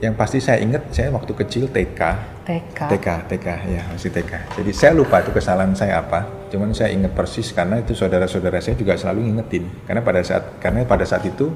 [0.00, 2.00] yang pasti saya ingat saya waktu kecil TK
[2.48, 2.78] TK.
[2.96, 6.26] TK TK ya masih TK jadi saya lupa itu kesalahan saya apa.
[6.50, 9.64] Cuman saya ingat persis karena itu saudara-saudara saya juga selalu ngingetin.
[9.86, 11.48] Karena pada saat karena pada saat itu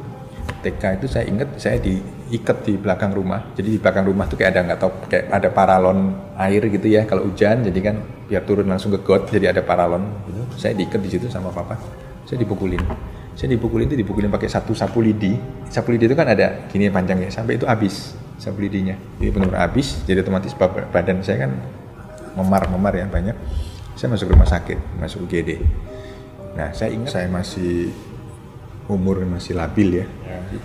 [0.63, 3.53] TK itu saya ingat saya diikat di belakang rumah.
[3.59, 5.99] Jadi di belakang rumah tuh kayak ada nggak tahu kayak ada paralon
[6.39, 7.03] air gitu ya.
[7.05, 7.97] Kalau hujan jadi kan
[8.31, 10.41] biar turun langsung ke got jadi ada paralon gitu.
[10.57, 11.75] Saya diikat di situ sama papa.
[12.25, 12.81] Saya dipukulin.
[13.35, 15.35] Saya dipukulin itu dipukulin pakai satu sapu lidi.
[15.67, 20.03] Sapu lidi itu kan ada gini panjangnya sampai itu habis sapu lidinya jadi benar-benar habis
[20.05, 20.53] jadi otomatis
[20.91, 21.53] badan saya kan
[22.35, 23.37] memar-memar ya banyak.
[23.95, 25.63] Saya masuk rumah sakit masuk UGD
[26.55, 27.91] nah saya ingat saya masih
[28.89, 30.07] umur masih labil ya.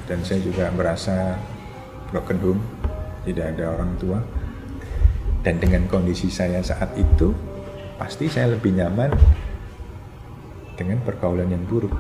[0.05, 1.40] Dan saya juga merasa
[2.12, 2.62] broken home
[3.23, 4.20] tidak ada orang tua.
[5.40, 7.31] Dan dengan kondisi saya saat itu
[7.95, 9.12] pasti saya lebih nyaman
[10.76, 11.95] dengan pergaulan yang buruk.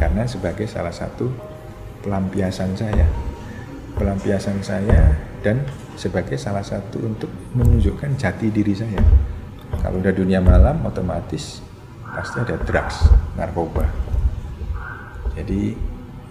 [0.00, 1.28] Karena sebagai salah satu
[2.00, 3.04] pelampiasan saya
[3.96, 5.64] pelampiasan saya dan
[5.96, 9.00] sebagai salah satu untuk menunjukkan jati diri saya.
[9.80, 11.64] Kalau udah dunia malam otomatis
[12.10, 13.86] pasti ada drugs narkoba.
[15.36, 15.72] Jadi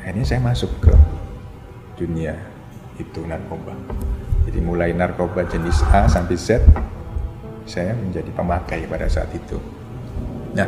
[0.01, 0.93] akhirnya saya masuk ke
[1.97, 2.35] dunia
[2.99, 3.73] itu narkoba.
[4.49, 6.61] Jadi mulai narkoba jenis A sampai Z
[7.69, 9.61] saya menjadi pemakai pada saat itu.
[10.57, 10.67] Nah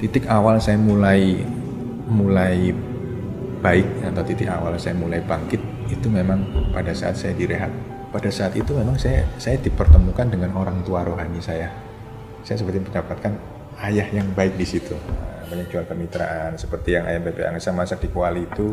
[0.00, 1.44] titik awal saya mulai
[2.06, 2.72] mulai
[3.60, 8.56] baik atau titik awal saya mulai bangkit itu memang pada saat saya direhab pada saat
[8.56, 11.68] itu memang saya saya dipertemukan dengan orang tua rohani saya.
[12.46, 13.36] Saya seperti mendapatkan
[13.84, 14.96] ayah yang baik di situ.
[15.52, 18.72] Banyak jual kemitraan seperti yang ayam bebek angsa masak di Kuali itu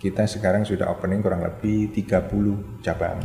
[0.00, 3.20] kita sekarang sudah opening kurang lebih 30 cabang.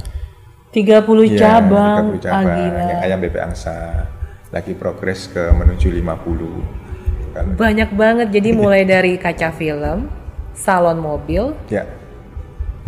[0.73, 2.17] 30 Iya, cabang.
[2.17, 2.57] 30 cabang.
[2.59, 4.09] Ah, yang ayam bebek angsa.
[4.51, 7.45] Lagi progres ke menuju 50 kan?
[7.55, 8.27] Banyak banget.
[8.35, 10.11] Jadi mulai dari kaca film,
[10.53, 12.02] salon mobil, ya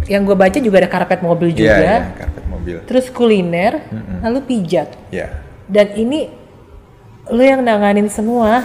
[0.05, 1.75] yang gue baca juga ada karpet mobil Iya, juga.
[1.81, 2.77] iya, karpet mobil.
[2.85, 3.73] Terus kuliner,
[4.21, 4.89] lalu pijat.
[5.09, 5.41] Ya.
[5.65, 6.29] Dan ini
[7.29, 8.61] lo yang nanganin semua.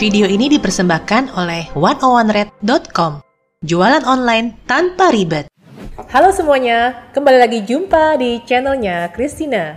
[0.00, 3.20] Video ini dipersembahkan oleh 101red.com.
[3.60, 5.52] Jualan online tanpa ribet.
[6.08, 9.76] Halo semuanya, kembali lagi jumpa di channelnya Christina.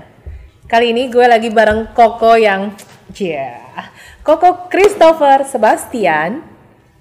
[0.71, 2.71] Kali ini gue lagi bareng Koko yang,
[3.11, 3.59] ya,
[4.23, 6.39] Koko Christopher Sebastian,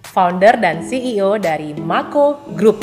[0.02, 2.82] founder dan CEO dari Mako Group.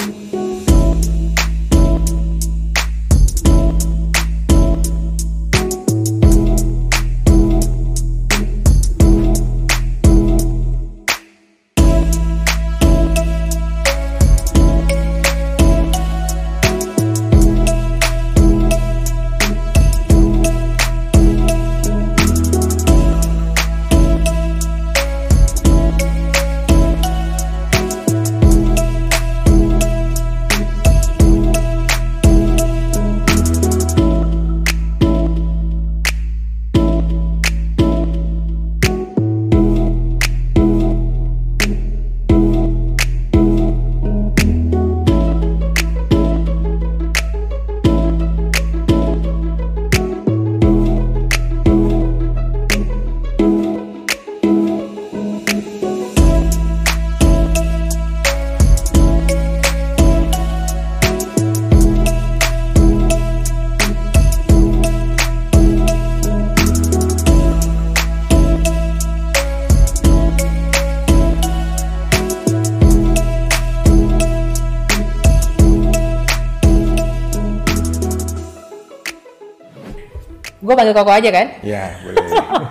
[80.79, 81.47] Panggil Koko aja kan?
[81.59, 82.23] Ya, boleh.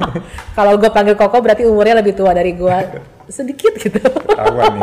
[0.57, 2.77] Kalau gue panggil Koko berarti umurnya lebih tua dari gue
[3.29, 4.01] sedikit gitu.
[4.01, 4.83] Nih.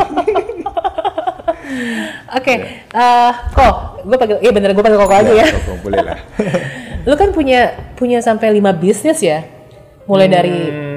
[2.37, 2.53] Oke,
[2.85, 5.45] eh, Kok, gue panggil, iya bener gue panggil Koko aja ya.
[5.49, 6.17] Koko, boleh lah.
[7.09, 9.41] Lu kan punya punya sampai 5 bisnis ya?
[10.05, 10.94] Mulai dari Hmm,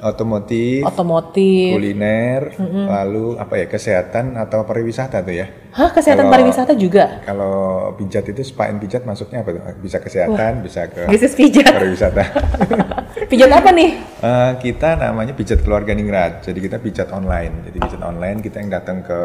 [0.00, 2.54] otomotif, otomotif, kuliner,
[2.86, 5.46] lalu apa ya kesehatan atau pariwisata tuh ya.
[5.68, 7.20] hah kesehatan Kalau- pariwisata juga?
[7.22, 7.54] Kalau
[7.94, 9.62] pijat itu spa and pijat masuknya apa tuh?
[9.78, 11.70] Bisa kesehatan, bisa ke Bisnis pijat.
[11.70, 12.22] pariwisata.
[13.28, 13.90] Pijat apa nih?
[14.18, 16.40] Eh, kita namanya pijat keluarga ningrat.
[16.40, 17.68] Jadi kita pijat online.
[17.68, 19.20] Jadi pijat online kita yang datang ke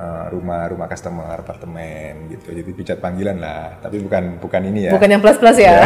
[0.00, 2.56] eh, rumah rumah customer apartemen gitu.
[2.56, 3.76] Jadi pijat panggilan lah.
[3.84, 4.92] Tapi bukan bukan ini ya.
[4.96, 5.84] Bukan yang plus-plus ya?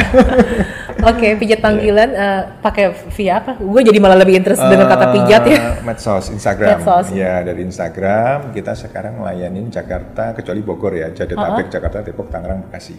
[1.11, 3.58] Oke, pijat panggilan eh, pakai via apa?
[3.58, 5.58] Gue jadi malah lebih interest dengan kata pijat ya.
[5.58, 6.78] Eh, medsos Instagram.
[6.78, 7.06] Medsos.
[7.11, 12.96] Ya dari Instagram kita sekarang melayanin Jakarta kecuali Bogor ya, Jabodetabek, Jakarta, Depok, Tangerang, Bekasi.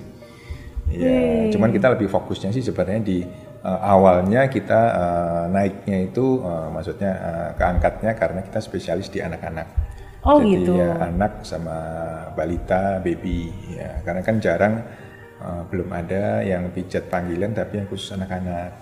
[0.86, 3.26] Ya, cuman kita lebih fokusnya sih sebenarnya di
[3.66, 9.95] uh, awalnya kita uh, naiknya itu uh, maksudnya uh, keangkatnya karena kita spesialis di anak-anak.
[10.26, 10.74] Oh, Jadi gitu.
[10.82, 11.78] ya anak sama
[12.34, 14.02] balita, baby ya.
[14.02, 14.82] Karena kan jarang
[15.38, 18.74] uh, belum ada yang pijat panggilan tapi yang khusus anak-anak.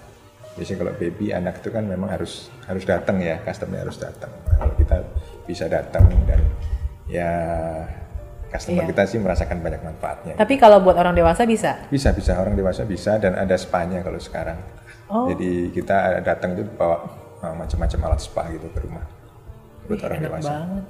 [0.56, 4.32] Biasanya kalau baby anak itu kan memang harus harus datang ya, customer harus datang.
[4.48, 5.04] Nah, kalau kita
[5.44, 6.40] bisa datang dan
[7.12, 7.32] ya
[8.48, 8.90] customer Iya.
[8.96, 10.34] kita sih merasakan banyak manfaatnya.
[10.40, 11.84] Tapi kalau buat orang dewasa bisa.
[11.92, 14.64] Bisa bisa orang dewasa bisa dan ada spa-nya kalau sekarang.
[15.12, 15.28] Oh.
[15.28, 17.04] Jadi kita datang itu bawa
[17.44, 19.23] uh, macam-macam alat spa gitu ke rumah
[19.88, 20.50] buat orang Enak dewasa.
[20.50, 20.86] banget.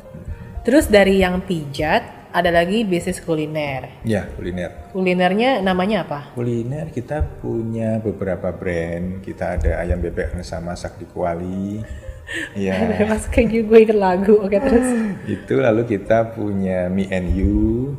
[0.63, 2.03] Terus dari yang pijat,
[2.33, 4.01] ada lagi bisnis kuliner.
[4.01, 4.89] Ya kuliner.
[4.89, 6.19] Kulinernya namanya apa?
[6.33, 9.21] Kuliner kita punya beberapa brand.
[9.21, 11.79] Kita ada ayam bebek Nesa masak di Kuali.
[12.55, 13.03] Iya.
[13.03, 14.39] Mas kayak gitu gue inget lagu.
[14.39, 14.87] Oke terus.
[15.35, 17.93] itu lalu kita punya mie and you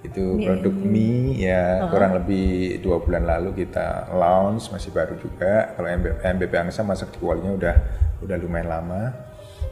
[0.00, 5.88] itu produk mie ya kurang lebih dua bulan lalu kita launch masih baru juga kalau
[5.92, 7.74] MB, MBP Angsa masak di kualinya udah
[8.24, 9.12] udah lumayan lama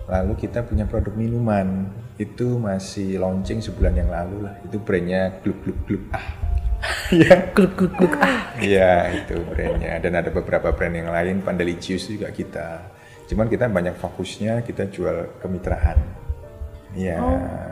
[0.09, 1.87] lalu kita punya produk minuman.
[2.19, 4.59] Itu masih launching sebulan yang lalu lah.
[4.65, 6.27] Itu brandnya gluk gluk gluk ah.
[7.55, 8.15] Gluk gluk gluk.
[8.19, 8.53] Ah.
[8.59, 10.03] Iya itu brandnya.
[10.03, 12.91] Dan ada beberapa brand yang lain Pandalicious juga kita.
[13.29, 15.99] Cuman kita banyak fokusnya kita jual kemitraan.
[16.97, 17.21] Iya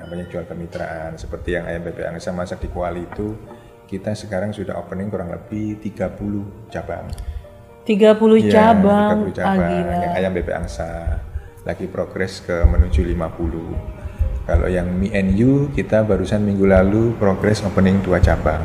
[0.06, 1.16] banyak jual kemitraan.
[1.16, 3.32] Seperti yang ayam bebek angsa masak di Kuali itu
[3.86, 7.06] kita sekarang sudah opening kurang lebih 30 cabang.
[7.86, 9.30] 30 Iya, cabang.
[9.30, 9.94] 30 cabang Ah, gila.
[10.02, 10.88] yang ayam bebek angsa
[11.66, 13.96] lagi progres ke menuju 50
[14.46, 18.62] kalau yang and you kita barusan minggu lalu progres opening dua cabang.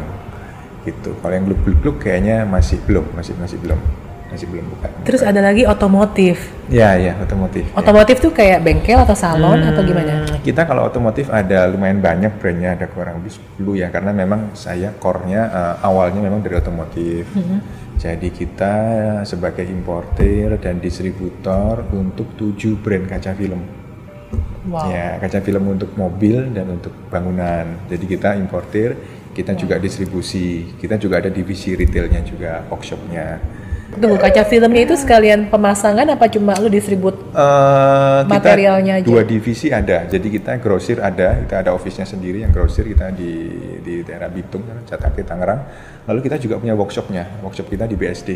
[0.86, 1.18] Gitu.
[1.18, 3.82] Kalau yang gluk gluk gluk kayaknya masih belum masih masih belum
[4.30, 4.88] masih belum buka.
[5.02, 6.54] Terus ada lagi otomotif.
[6.70, 7.74] ya ya otomotif ya.
[7.82, 10.24] Otomotif tuh kayak bengkel atau salon atau gimana?
[10.46, 13.88] kita kalau otomotif ada lumayan banyak brandnya ada kurang lebih 10 ya.
[13.90, 17.26] Karena memang saya core-nya eh, awalnya memang dari otomotif
[18.02, 18.76] jadi kita
[19.30, 23.62] sebagai importer dan distributor untuk tujuh brand kaca film.
[24.62, 24.94] Wow.
[24.94, 27.86] ya kaca film untuk mobil dan untuk bangunan.
[27.86, 28.98] Jadi kita importer
[29.38, 30.74] kita juga distribusi.
[30.82, 33.38] Kita juga ada divisi retailnya juga workshopnya
[33.92, 37.20] Tunggu kaca filmnya itu sekalian pemasangan apa cuma lu distribut?
[37.36, 39.06] Kita Materialnya aja.
[39.06, 43.52] dua divisi ada jadi kita grosir ada kita ada office-nya sendiri yang grosir kita di
[43.84, 45.62] di daerah Bitung Catake Tangerang
[46.08, 48.30] lalu kita juga punya workshopnya workshop kita di BSD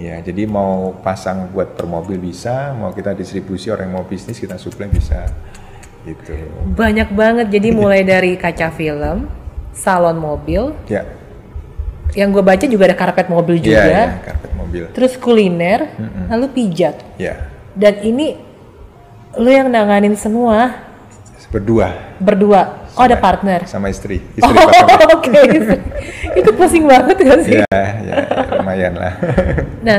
[0.00, 4.40] ya jadi mau pasang buat per mobil bisa mau kita distribusi orang yang mau bisnis
[4.40, 5.28] kita supply bisa
[6.02, 6.34] gitu
[6.74, 7.46] Banyak banget.
[7.50, 9.30] Jadi mulai dari kaca film,
[9.70, 11.06] salon mobil, ya
[12.12, 13.88] yang gue baca juga ada karpet mobil ya, juga.
[13.88, 15.90] ya karpet mobil Terus kuliner,
[16.26, 16.96] lalu pijat.
[17.16, 18.38] ya Dan ini
[19.34, 20.88] lu yang nanganin semua
[21.48, 22.80] berdua berdua.
[22.96, 23.64] Oh ada partner.
[23.64, 25.40] sama istri istri Oh oke.
[26.32, 27.60] itu pusing banget gak sih?
[27.60, 28.14] ya ya
[28.56, 29.12] lumayan lah
[29.86, 29.98] Nah,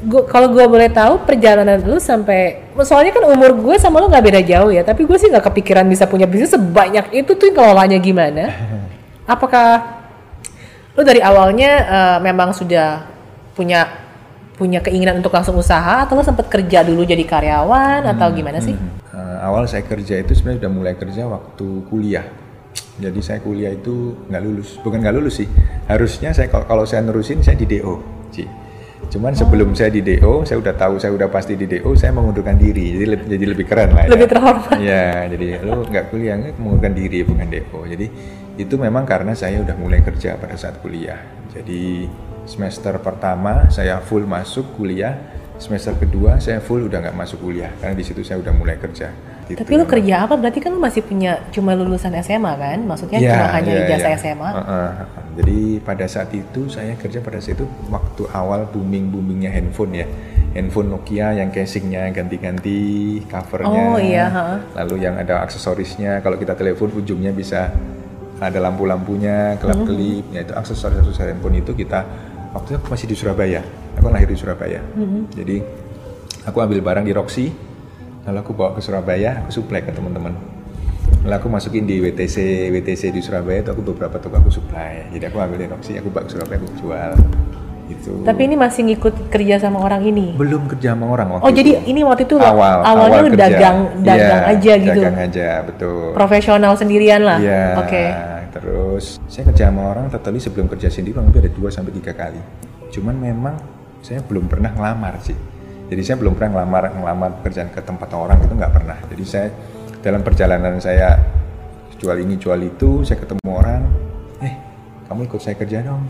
[0.00, 4.24] gua kalau gue boleh tahu perjalanan lu sampai, soalnya kan umur gue sama lu nggak
[4.24, 7.98] beda jauh ya, tapi gue sih nggak kepikiran bisa punya bisnis sebanyak itu tuh kelolanya
[7.98, 8.54] gimana?
[9.22, 9.97] Apakah
[10.98, 13.06] lu dari awalnya eh, memang sudah
[13.54, 13.86] punya
[14.58, 18.74] punya keinginan untuk langsung usaha atau lu sempat kerja dulu jadi karyawan atau gimana sih?
[19.14, 22.26] Eh, awal saya kerja itu sebenarnya udah mulai kerja waktu kuliah.
[22.98, 25.46] Jadi saya kuliah itu nggak lulus, bukan nggak lulus sih.
[25.86, 28.42] Harusnya saya kalau, saya nerusin saya di DO, Ci.
[29.14, 32.58] Cuman sebelum saya di DO, saya udah tahu saya udah pasti di DO, saya mengundurkan
[32.58, 32.98] diri.
[32.98, 34.02] Jadi lebih, jadi lebih keren lah.
[34.02, 34.10] ya.
[34.10, 34.78] Lebih terhormat.
[34.82, 37.80] Ya, jadi lu nggak kuliah mengundurkan diri bukan DO.
[37.86, 38.06] Jadi
[38.58, 41.22] itu memang karena saya udah mulai kerja pada saat kuliah.
[41.54, 42.10] Jadi
[42.42, 45.14] semester pertama saya full masuk kuliah,
[45.62, 49.14] semester kedua saya full udah nggak masuk kuliah karena di situ saya udah mulai kerja.
[49.48, 49.64] Gitu.
[49.64, 50.36] Tapi lu kerja apa?
[50.36, 52.84] Berarti kan lu masih punya cuma lulusan SMA kan?
[52.84, 54.18] Maksudnya Ya, cuma hanya ya, ijazah ya.
[54.20, 54.44] SMA.
[54.44, 55.24] Uh, uh, uh.
[55.40, 60.06] Jadi pada saat itu saya kerja pada saat itu waktu awal booming boomingnya handphone ya,
[60.52, 62.80] handphone Nokia yang casingnya ganti-ganti
[63.24, 64.60] covernya, Oh, iya, ha.
[64.84, 66.20] lalu yang ada aksesorisnya.
[66.20, 67.72] Kalau kita telepon ujungnya bisa
[68.38, 72.06] ada lampu-lampunya, kelap-kelip, ya itu aksesoris aksesoris handphone itu kita
[72.54, 73.60] waktu itu aku masih di Surabaya,
[73.98, 74.80] aku lahir di Surabaya,
[75.34, 75.56] jadi
[76.46, 77.50] aku ambil barang di Roxy,
[78.24, 80.32] lalu aku bawa ke Surabaya, aku supply ke teman-teman.
[81.24, 85.08] Lalu aku masukin di WTC, WTC di Surabaya itu aku beberapa toko aku supply.
[85.10, 87.12] Jadi aku ambil di Roxy, aku bawa ke Surabaya, aku jual.
[87.88, 88.12] Gitu.
[88.20, 90.36] Tapi ini masih ngikut kerja sama orang ini.
[90.36, 91.88] belum kerja sama orang waktu Oh jadi itu.
[91.88, 93.40] ini waktu itu awal awalnya awal lu kerja.
[93.48, 95.00] dagang dagang Iya, aja gitu.
[95.00, 96.12] Dagang aja, betul.
[96.12, 97.40] Profesional sendirian lah.
[97.40, 97.80] Iya.
[97.80, 98.04] Oke.
[98.98, 102.18] Terus saya kerja sama orang totally sebelum kerja sendiri kurang lebih ada 2 sampai tiga
[102.18, 102.42] kali.
[102.90, 103.54] Cuman memang
[104.02, 105.38] saya belum pernah ngelamar sih.
[105.86, 108.98] Jadi saya belum pernah ngelamar ngelamar pekerjaan ke tempat orang itu nggak pernah.
[109.06, 109.54] Jadi saya
[110.02, 111.14] dalam perjalanan saya
[111.94, 113.86] jual ini jual itu saya ketemu orang,
[114.42, 114.54] eh
[115.06, 116.02] kamu ikut saya kerja dong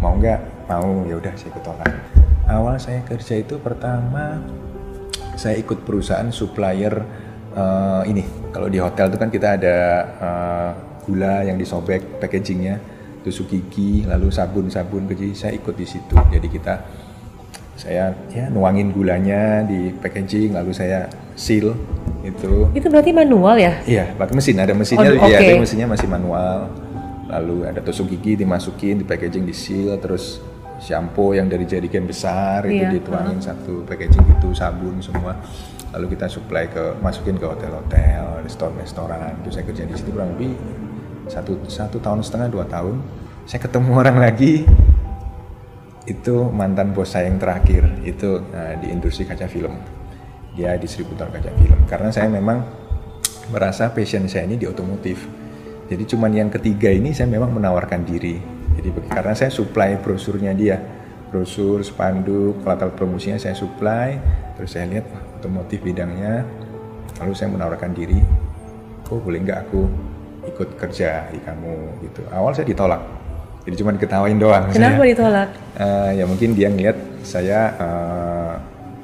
[0.00, 1.92] mau nggak mau ya udah saya ikut tolak
[2.48, 4.40] awal saya kerja itu pertama
[5.36, 7.04] saya ikut perusahaan supplier
[7.52, 9.76] uh, ini kalau di hotel itu kan kita ada
[10.24, 10.70] uh,
[11.10, 12.78] gula yang disobek packagingnya
[13.20, 16.14] tusuk gigi lalu sabun-sabun jadi saya ikut di situ.
[16.30, 16.74] Jadi kita
[17.74, 21.72] saya ya nuangin gulanya di packaging lalu saya seal
[22.20, 22.68] itu.
[22.76, 23.80] Itu berarti manual ya?
[23.84, 24.56] Iya pakai mesin.
[24.60, 25.48] Ada mesinnya Oh, ya oke.
[25.48, 26.68] tapi mesinnya masih manual.
[27.30, 30.40] Lalu ada tusuk gigi dimasukin di packaging di seal terus
[30.80, 35.36] shampoo yang dari jerigen besar itu Iya, dituangin satu packaging itu sabun semua.
[35.92, 39.40] Lalu kita supply ke masukin ke hotel-hotel restoran-restoran.
[39.44, 40.56] Itu saya kerja di situ kurang lebih
[41.30, 42.98] satu satu tahun setengah dua tahun
[43.46, 44.66] saya ketemu orang lagi.
[46.04, 49.78] Itu mantan bos saya yang terakhir itu eh, di industri kaca film.
[50.58, 51.86] Dia distributor kaca film.
[51.86, 52.66] Karena saya memang
[53.54, 55.22] merasa passion saya ini di otomotif.
[55.86, 58.42] Jadi cuman yang ketiga ini saya memang menawarkan diri.
[58.74, 60.78] Jadi karena saya supply brosurnya dia.
[61.30, 64.18] Brosur spanduk alat promosinya saya supply.
[64.58, 65.06] Terus saya lihat
[65.38, 66.42] otomotif bidangnya.
[67.22, 68.18] Lalu saya menawarkan diri
[69.10, 69.90] oh boleh nggak aku
[70.60, 72.20] ikut kerja di kamu gitu.
[72.28, 73.00] Awal saya ditolak.
[73.64, 74.68] Jadi cuma diketawain doang.
[74.68, 75.08] Kenapa saya.
[75.08, 75.48] ditolak?
[75.80, 78.52] Eh, ya mungkin dia ngeliat saya eh,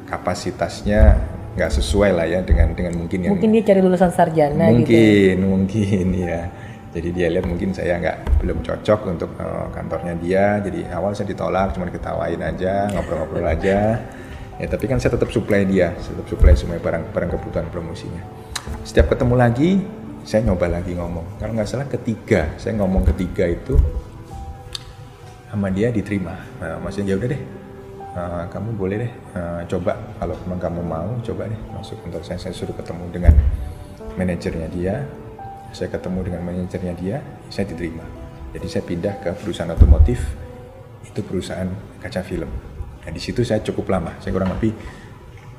[0.05, 1.17] kapasitasnya
[1.57, 5.37] nggak sesuai lah ya dengan dengan mungkin yang mungkin dia cari lulusan sarjana gitu mungkin
[5.49, 6.41] mungkin ya.
[6.93, 10.61] Jadi dia lihat mungkin saya nggak belum cocok untuk eh, kantornya dia.
[10.61, 13.97] Jadi awal saya ditolak cuma ketawain aja ngobrol-ngobrol aja.
[14.61, 15.97] Ya tapi kan saya tetap supply dia.
[16.05, 18.21] Saya tetap supply semua barang barang kebutuhan promosinya.
[18.85, 19.81] Setiap ketemu lagi
[20.27, 21.39] saya nyoba lagi ngomong.
[21.39, 22.51] Kalau nggak salah ketiga.
[22.59, 23.79] Saya ngomong ketiga itu
[25.47, 26.35] sama dia diterima.
[26.59, 27.43] Nah, maksudnya ya udah deh
[28.19, 29.95] eh, kamu boleh deh eh, coba.
[30.19, 31.61] Kalau memang kamu mau coba deh.
[31.71, 33.35] Masuk kantor saya saya suruh ketemu dengan
[34.19, 34.95] manajernya dia.
[35.71, 38.03] Saya ketemu dengan manajernya dia saya diterima.
[38.51, 40.19] Jadi saya pindah ke perusahaan otomotif.
[41.07, 41.71] Itu perusahaan
[42.03, 42.51] kaca film.
[43.07, 44.19] Nah di situ saya cukup lama.
[44.19, 44.75] Saya kurang lebih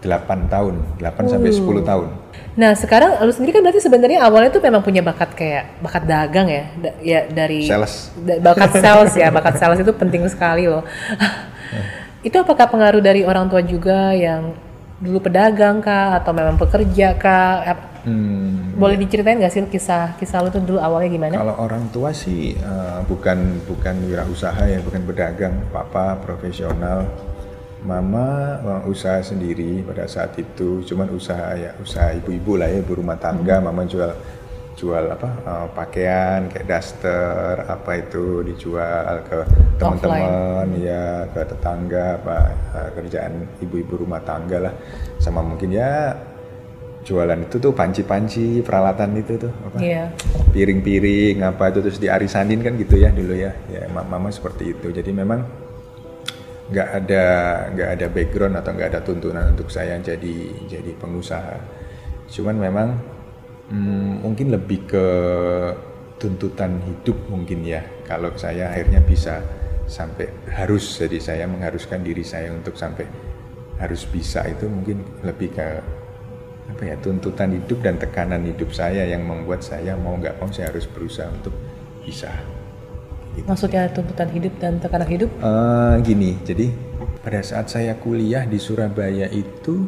[0.01, 2.09] 8 tahun 8 sampai 10 tahun
[2.57, 6.49] Nah sekarang lu sendiri kan berarti sebenarnya awalnya tuh memang punya bakat kayak bakat dagang
[6.49, 8.09] ya, Da- ya dari Sales.
[8.17, 10.81] da- bakat sales ya, bakat sales itu penting sekali loh.
[12.27, 14.57] itu apakah pengaruh dari orang tua juga yang
[14.97, 17.77] dulu pedagang kah atau memang pekerja kah?
[18.07, 21.33] Hmm, Boleh diceritain nggak sih kisah kisah lu tuh dulu awalnya gimana?
[21.37, 25.53] Kalau orang tua sih eh, bukan bukan wirausaha ya, bukan pedagang.
[25.69, 27.05] Papa profesional,
[27.81, 30.81] mama usaha sendiri pada saat itu.
[30.83, 33.59] Cuman usaha ya usaha ibu-ibu lah ya, ibu rumah tangga.
[33.59, 34.11] Mama jual
[34.73, 39.41] jual apa eh, pakaian kayak daster apa itu dijual ke
[39.81, 42.37] teman-teman ya ke tetangga apa
[42.77, 44.73] eh, kerjaan ibu-ibu rumah tangga lah
[45.17, 46.13] sama mungkin ya
[47.01, 50.13] jualan itu tuh panci-panci peralatan itu tuh apa Iya.
[50.53, 54.93] piring-piring apa itu terus diarisanin kan gitu ya dulu ya ya ma- mama seperti itu
[54.93, 55.41] jadi memang
[56.67, 57.25] nggak ada
[57.71, 60.35] nggak ada background atau nggak ada tuntunan untuk saya jadi
[60.67, 61.55] jadi pengusaha
[62.27, 62.87] cuman memang
[63.71, 65.07] hmm, mungkin lebih ke
[66.19, 69.39] tuntutan hidup mungkin ya kalau saya akhirnya bisa
[69.87, 73.07] sampai harus jadi saya mengharuskan diri saya untuk sampai
[73.79, 75.67] harus bisa itu mungkin lebih ke
[76.67, 80.67] apa ya tuntutan hidup dan tekanan hidup saya yang membuat saya mau nggak mau saya
[80.73, 81.55] harus berusaha untuk
[82.03, 82.56] bisa.
[83.37, 83.45] Gitu.
[83.45, 85.29] Maksudnya tuntutan hidup dan tekanan hidup?
[85.29, 86.73] Eh, gini, jadi
[87.21, 89.85] pada saat saya kuliah di Surabaya itu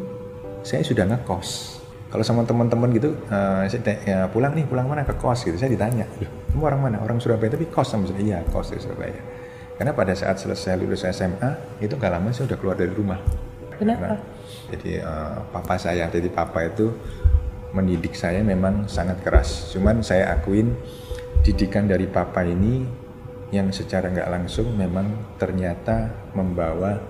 [0.62, 1.82] saya sudah ngekos.
[2.14, 5.58] Kalau sama teman-teman gitu, eh, saya tanya, ya, pulang nih, pulang mana ke kos gitu.
[5.58, 6.98] Saya ditanya, loh, kamu orang mana?
[7.02, 8.22] Orang Surabaya tapi kos sama saya.
[8.22, 9.18] Iya, kos di Surabaya.
[9.82, 13.18] Karena pada saat selesai lulus SMA itu nggak lama saya udah keluar dari rumah.
[13.82, 14.22] Kenapa?
[14.70, 16.94] Jadi eh, papa saya, jadi papa itu
[17.74, 19.74] mendidik saya memang sangat keras.
[19.74, 20.74] Cuman saya akuin
[21.42, 23.09] didikan dari papa ini
[23.50, 27.02] yang secara nggak langsung memang ternyata membawa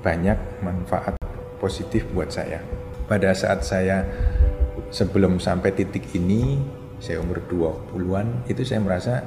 [0.00, 1.16] banyak manfaat
[1.60, 2.64] positif buat saya.
[3.06, 4.02] Pada saat saya
[4.88, 6.60] sebelum sampai titik ini,
[6.98, 9.20] saya umur 20-an, itu saya merasa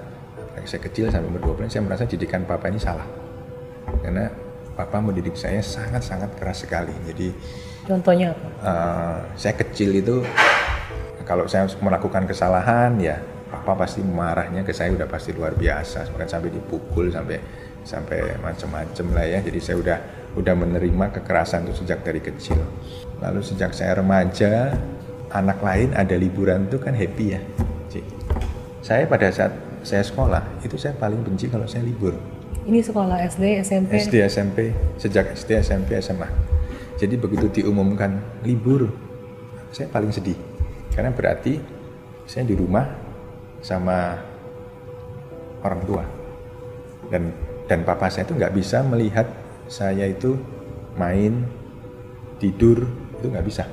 [0.66, 3.06] saya kecil sampai umur 20-an, saya merasa didikan papa ini salah.
[4.02, 4.28] Karena
[4.74, 6.94] papa mendidik saya sangat-sangat keras sekali.
[7.08, 7.28] Jadi
[7.86, 8.48] Contohnya apa?
[8.64, 10.22] eh, saya kecil itu
[11.30, 13.22] kalau saya melakukan kesalahan ya
[13.62, 16.10] papa pasti marahnya ke saya udah pasti luar biasa.
[16.16, 17.38] Bahkan sampai dipukul sampai
[17.84, 19.40] sampai macam-macam lah ya.
[19.44, 19.98] Jadi saya udah
[20.40, 22.60] udah menerima kekerasan itu sejak dari kecil.
[23.20, 24.74] Lalu sejak saya remaja
[25.36, 27.42] anak lain ada liburan itu kan happy ya
[27.94, 28.02] Ci.
[28.82, 29.54] saya pada saat
[29.86, 32.18] saya sekolah itu saya paling benci kalau saya libur.
[32.66, 33.92] Ini sekolah SD, SMP.
[33.98, 34.58] SD SMP
[34.98, 36.30] sejak SD SMP SMA
[37.00, 38.92] jadi begitu diumumkan libur
[39.72, 40.36] saya paling sedih.
[40.92, 41.56] Karena berarti
[42.28, 42.84] saya di rumah
[43.60, 44.20] sama
[45.64, 46.04] orang tua.
[47.10, 47.34] Dan
[47.70, 49.28] dan papa saya itu nggak bisa melihat
[49.70, 50.38] saya itu
[50.98, 51.46] main
[52.42, 52.86] tidur
[53.20, 53.66] itu nggak bisa.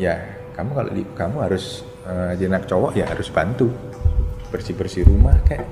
[0.00, 3.68] Ya kamu kalau kamu harus uh, jadi anak cowok ya harus bantu.
[4.48, 5.66] Bersih bersih rumah kayak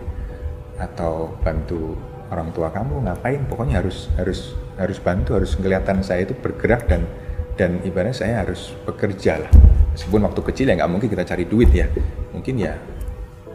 [0.77, 1.95] atau bantu
[2.35, 3.41] orang tua kamu ngapain?
[3.47, 7.07] Pokoknya harus harus harus bantu harus kelihatan saya itu bergerak dan
[7.57, 11.71] dan ibaratnya saya harus bekerja lah meskipun waktu kecil ya nggak mungkin kita cari duit
[11.73, 11.87] ya.
[12.33, 12.75] Mungkin ya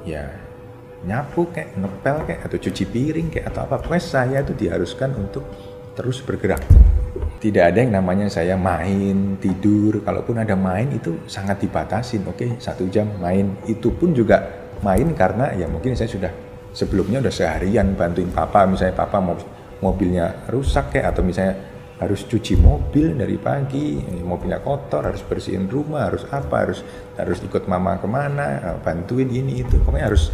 [0.08, 0.24] ya
[1.04, 3.82] nyapu kayak ngepel kayak atau cuci piring kayak atau apa.
[3.82, 5.44] Pokoknya saya itu diharuskan untuk
[5.98, 6.62] terus bergerak.
[7.38, 10.02] Tidak ada yang namanya saya main tidur.
[10.02, 12.26] Kalaupun ada main itu sangat dibatasin.
[12.26, 13.58] Oke satu jam main.
[13.70, 14.42] Itu pun juga
[14.82, 16.32] main karena ya mungkin saya sudah
[16.74, 18.66] sebelumnya udah seharian bantuin papa.
[18.66, 19.38] Misalnya papa mau
[19.82, 26.14] mobilnya rusak kayak atau misalnya harus cuci mobil dari pagi mobilnya kotor harus bersihin rumah
[26.14, 26.86] harus apa harus
[27.18, 29.82] harus ikut mama ke mana bantuin ini itu.
[29.82, 30.30] Pokoknya harus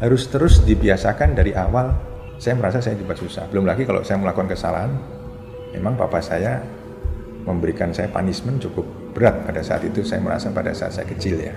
[0.00, 1.92] harus terus dibiasakan dari awal.
[2.40, 3.46] Saya merasa saya juga susah.
[3.52, 4.90] Belum lagi kalau saya melakukan kesalahan
[5.76, 6.64] memang papa saya
[7.44, 10.00] memberikan saya punishment cukup berat pada saat itu.
[10.00, 11.54] Saya merasa pada saat saya kecil ya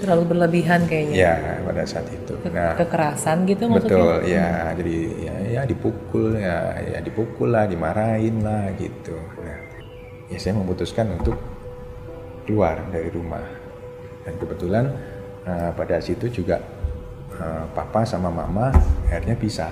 [0.00, 1.16] terlalu berlebihan kayaknya.
[1.16, 1.34] Ya
[1.64, 2.34] pada saat itu.
[2.40, 3.90] Ke nah kekerasan gitu maksudnya?
[3.90, 9.16] betul ya jadi ya, ya dipukul ya ya dipukul lah dimarahin lah gitu.
[9.40, 9.58] Nah
[10.28, 11.36] ya saya memutuskan untuk
[12.46, 13.42] keluar dari rumah.
[14.26, 14.90] Dan kebetulan
[15.46, 16.58] uh, pada situ juga
[17.38, 18.74] uh, papa sama mama
[19.06, 19.70] akhirnya pisah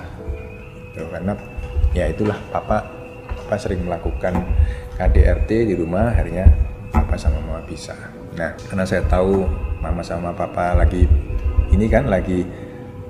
[0.95, 1.35] gitu, karena
[1.91, 2.87] ya itulah papa
[3.35, 4.47] papa sering melakukan
[4.95, 6.47] KDRT di rumah akhirnya
[6.95, 7.99] papa sama mama pisah.
[8.39, 9.43] Nah karena saya tahu
[9.85, 11.05] mama sama papa lagi
[11.69, 12.41] ini kan lagi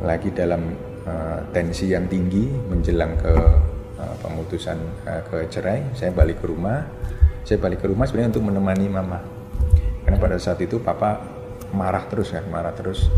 [0.02, 0.74] lagi dalam
[1.06, 3.34] uh, tensi yang tinggi menjelang ke
[4.00, 4.76] uh, pemutusan
[5.06, 5.84] uh, ke cerai.
[5.94, 6.84] Saya balik ke rumah.
[7.44, 9.20] Saya balik ke rumah sebenarnya untuk menemani mama.
[10.04, 11.20] Karena pada saat itu papa
[11.72, 13.08] marah terus kan marah terus.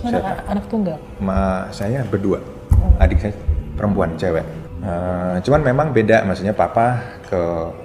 [0.00, 1.00] Saya, anak tunggal?
[1.20, 2.40] Ma saya berdua.
[3.00, 3.32] Adik saya
[3.76, 4.44] perempuan cewek.
[4.84, 7.40] Uh, cuman memang beda maksudnya papa ke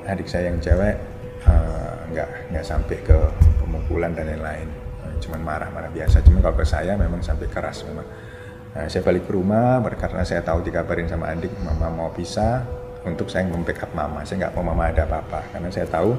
[0.05, 0.99] adik saya yang cewek
[1.47, 3.15] uh, nggak nggak sampai ke
[3.63, 4.67] pemukulan dan lain-lain
[5.31, 6.19] cuman marah-marah biasa.
[6.27, 8.03] Cuman kalau ke saya memang sampai keras memang.
[8.75, 12.67] Nah, saya balik ke rumah karena saya tahu dikabarin sama adik mama mau pisah
[13.07, 14.27] untuk saya membackup mama.
[14.27, 16.11] Saya nggak mau mama ada apa-apa karena saya tahu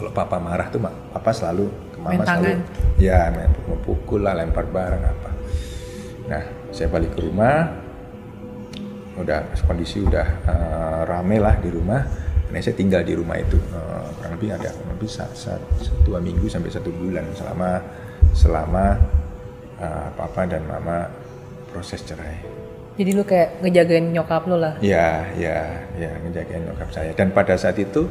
[0.00, 0.80] kalau papa marah tuh
[1.12, 2.52] papa selalu ke mama Main selalu
[2.96, 5.30] ya main memukul lah lempar barang apa.
[6.32, 6.42] Nah
[6.72, 7.68] saya balik ke rumah
[9.12, 12.00] udah kondisi udah uh, rame lah di rumah.
[12.52, 13.56] Nah, saya tinggal di rumah itu.
[13.72, 17.80] Uh, kurang lebih ada kurang lebih satu, satu, dua minggu sampai satu bulan selama
[18.32, 18.96] selama
[19.78, 21.08] uh, papa dan mama
[21.68, 22.36] proses cerai.
[22.92, 27.10] jadi lu kayak ngejagain nyokap lu lah Ya, ya, ya ngejagain nyokap saya.
[27.16, 28.04] Dan pada saat itu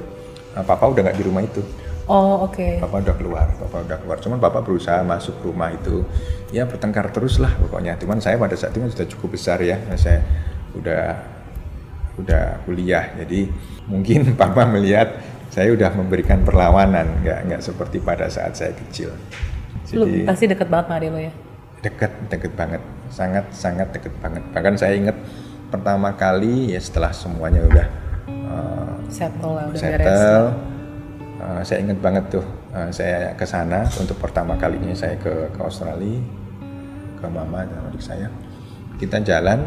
[0.53, 1.61] uh, papa udah nggak di rumah itu.
[2.09, 4.17] oh oke Papa udah keluar, papa udah keluar.
[4.17, 6.01] Cuman papa berusaha masuk rumah itu,
[6.49, 7.93] ya bertengkar terus lah pokoknya.
[8.01, 10.25] Cuman saya pada saat itu kan sudah cukup besar ya, saya
[10.73, 11.21] udah
[12.19, 13.47] udah kuliah, jadi
[13.87, 15.13] mungkin papa melihat
[15.53, 19.13] saya udah memberikan perlawanan, nggak nggak seperti pada saat saya kecil.
[19.97, 21.33] Lu pasti deket banget sama adik lu ya
[21.81, 24.43] dekat, dekat banget, sangat sangat dekat banget.
[24.53, 25.17] Bahkan saya ingat
[25.73, 27.87] pertama kali ya setelah semuanya udah
[28.29, 30.47] uh, settle lah udah beres settle.
[31.41, 35.57] Uh, saya ingat banget tuh, uh, saya ke sana untuk pertama kalinya saya ke, ke
[35.57, 36.21] Australia,
[37.17, 38.29] ke mama dan adik saya.
[39.01, 39.65] Kita jalan,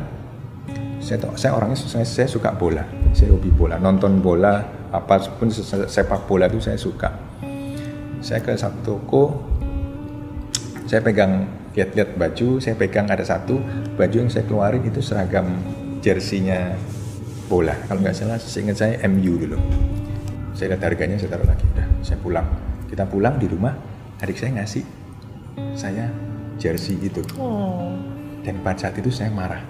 [1.02, 4.62] saya, tuh- saya orangnya saya, saya suka bola, saya hobi bola, nonton bola,
[4.94, 7.10] apa pun se- sepak bola itu saya suka.
[8.22, 9.22] Saya ke satu toko,
[10.94, 13.58] saya pegang lihat-lihat baju, saya pegang ada satu
[13.98, 15.58] baju yang saya keluarin itu seragam
[15.98, 16.70] jersinya
[17.50, 17.74] bola.
[17.90, 19.58] Kalau nggak salah, seingat saya MU dulu.
[20.54, 21.66] Saya lihat harganya, saya taruh lagi.
[21.74, 22.46] Udah, saya pulang.
[22.86, 23.74] Kita pulang di rumah,
[24.22, 24.86] adik saya ngasih
[25.74, 26.14] saya
[26.62, 27.26] jersey itu.
[27.42, 27.98] oh
[28.46, 29.66] Dan pada saat itu saya marah.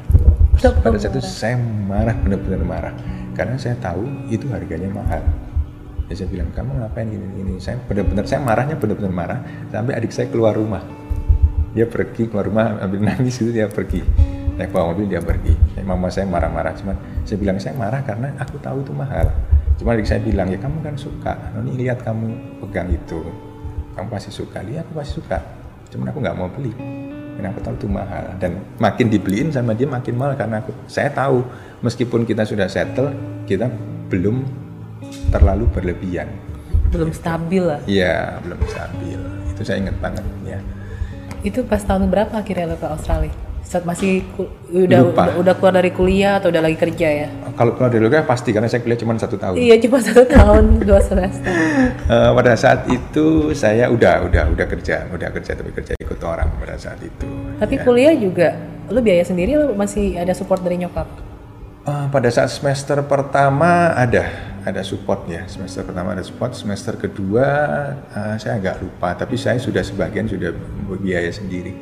[0.61, 1.57] Pada saat itu saya
[1.89, 2.95] marah, benar-benar marah.
[3.33, 5.25] Karena saya tahu itu harganya mahal.
[6.13, 7.57] Ya saya bilang, kamu ngapain gini-gini?
[7.65, 9.41] Saya benar-benar, saya marahnya benar-benar marah.
[9.73, 10.85] Sampai adik saya keluar rumah.
[11.75, 13.99] Dia pergi keluar rumah, ambil nangis itu dia pergi.
[14.55, 15.51] Naik bawa mobil dia pergi.
[15.83, 16.71] Mama saya marah-marah.
[16.79, 16.95] Cuman
[17.27, 19.27] saya bilang, saya marah karena aku tahu itu mahal.
[19.75, 21.35] Cuma adik saya bilang, ya kamu kan suka.
[21.59, 22.31] Noni lihat kamu
[22.63, 23.19] pegang itu.
[23.99, 24.63] Kamu pasti suka.
[24.63, 25.43] Lihat aku pasti suka.
[25.91, 26.71] Cuman aku nggak mau beli.
[27.35, 28.25] Karena aku tahu itu mahal.
[28.39, 30.39] Dan makin dibeliin sama dia makin mahal.
[30.39, 31.43] Karena aku, saya tahu
[31.83, 33.11] meskipun kita sudah settle,
[33.51, 33.67] kita
[34.07, 34.47] belum
[35.35, 36.31] terlalu berlebihan.
[36.95, 39.19] belum stabil lah Iya, belum stabil.
[39.51, 40.63] Itu saya ingat banget ya.
[41.45, 44.21] Itu pas tahun berapa akhirnya lo ke Australia saat masih
[44.69, 45.25] udah, Lupa.
[45.25, 48.53] udah udah keluar dari kuliah atau udah lagi kerja ya Kalau keluar dari kuliah pasti
[48.53, 49.57] karena saya kuliah cuma satu tahun.
[49.57, 51.49] iya cuma satu tahun dua semester
[52.05, 56.49] Eh, pada saat itu saya udah udah udah kerja, udah kerja tapi kerja ikut orang
[56.57, 57.25] pada saat itu.
[57.57, 57.83] tapi Ya.
[57.83, 58.49] kuliah juga
[58.85, 61.09] lu biaya sendiri lu masih ada support dari nyokap?
[61.85, 64.29] Uh, pada saat semester pertama ada
[64.65, 67.47] ada support ya semester pertama ada support semester kedua
[68.09, 69.13] uh, saya agak lupa.
[69.13, 70.51] Tapi saya sudah sebagian sudah
[70.97, 71.77] biaya sendiri.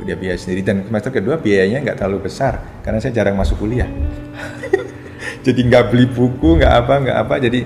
[0.00, 0.64] Udah biaya sendiri.
[0.64, 3.86] Dan semester kedua biayanya nggak terlalu besar karena saya jarang masuk kuliah.
[5.46, 7.34] Jadi nggak beli buku nggak apa nggak apa.
[7.36, 7.60] Jadi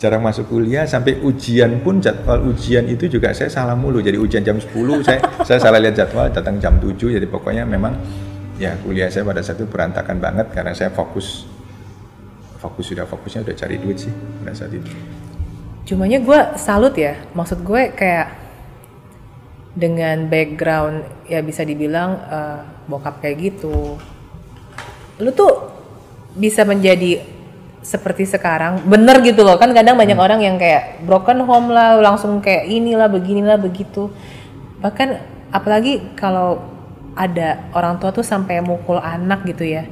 [0.00, 0.88] jarang masuk kuliah.
[0.88, 4.00] Sampai ujian pun jadwal ujian itu juga saya salah mulu.
[4.00, 4.72] Jadi ujian jam 10
[5.04, 7.92] saya saya salah lihat jadwal datang jam 7 jadi pokoknya memang
[8.56, 11.44] ya kuliah saya pada saat itu berantakan banget karena saya fokus
[12.66, 14.90] fokus sudah fokusnya udah cari duit sih pada saat itu.
[15.86, 18.34] Cumanya gue salut ya, maksud gue kayak
[19.78, 23.94] dengan background ya bisa dibilang uh, bokap kayak gitu,
[25.22, 25.70] lu tuh
[26.34, 27.24] bisa menjadi
[27.86, 30.26] seperti sekarang bener gitu loh kan kadang banyak hmm.
[30.26, 34.10] orang yang kayak broken home lah langsung kayak inilah beginilah begitu
[34.82, 35.22] bahkan
[35.54, 36.60] apalagi kalau
[37.14, 39.86] ada orang tua tuh sampai mukul anak gitu ya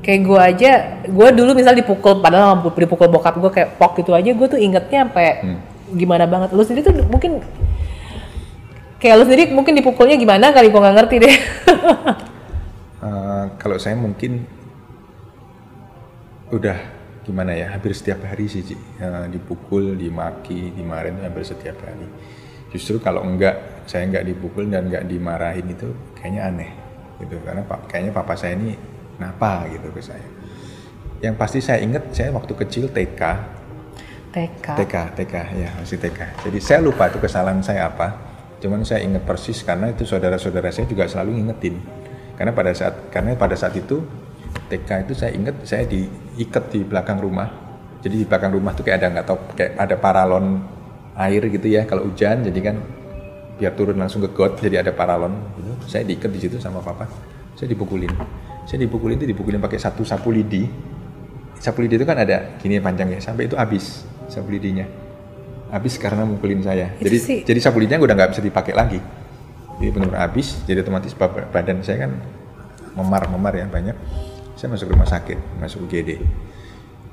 [0.00, 0.70] kayak gue aja
[1.04, 5.08] gue dulu misal dipukul padahal dipukul bokap gue kayak pok gitu aja gue tuh ingetnya
[5.08, 5.58] sampai hmm.
[5.96, 6.56] gimana banget.
[6.56, 7.44] Lu sendiri tuh mungkin
[8.96, 11.36] kayak lu sendiri mungkin dipukulnya gimana kali gue nggak ngerti deh.
[13.00, 14.48] Uh, kalau saya mungkin
[16.50, 16.76] udah
[17.20, 18.64] gimana ya hampir setiap hari sih
[18.98, 22.08] uh, dipukul dimaki dimarahin hampir setiap hari.
[22.72, 26.70] Justru kalau enggak saya enggak dipukul dan enggak dimarahin itu kayaknya aneh
[27.20, 27.36] gitu.
[27.44, 30.24] Karena kayaknya papa saya ini kenapa gitu ke saya.
[31.20, 33.20] Yang pasti saya ingat saya waktu kecil TK
[34.32, 38.32] TK TK TK ya masih TK jadi saya lupa itu kesalahan saya apa.
[38.60, 41.76] Cuman saya ingat persis karena itu saudara-saudara saya juga selalu ngingetin.
[42.36, 44.00] Karena pada saat karena pada saat itu
[44.72, 47.48] TK itu saya ingat saya diikat di belakang rumah.
[48.00, 50.64] Jadi di belakang rumah tuh kayak ada nggak tahu kayak ada paralon
[51.20, 52.44] air gitu ya kalau hujan.
[52.44, 52.76] Jadi kan
[53.60, 55.72] biar turun langsung ke got jadi ada paralon gitu.
[55.84, 57.08] Saya diikat di situ sama papa.
[57.56, 58.12] Saya dipukulin.
[58.70, 60.70] Saya dipukulin itu dipukulin pakai satu sapu lidi.
[61.58, 64.86] Sapu lidi itu kan ada gini panjangnya sampai itu habis sapu lidinya.
[65.74, 66.94] Habis karena mukulin saya.
[67.02, 67.38] Itu jadi sih.
[67.42, 69.02] jadi sapu lidinya udah nggak bisa dipakai lagi.
[69.82, 70.54] Jadi benar-benar habis.
[70.70, 71.18] Jadi otomatis
[71.50, 72.14] badan saya kan
[72.94, 73.98] memar-memar ya banyak.
[74.54, 76.22] Saya masuk rumah sakit, masuk UGD.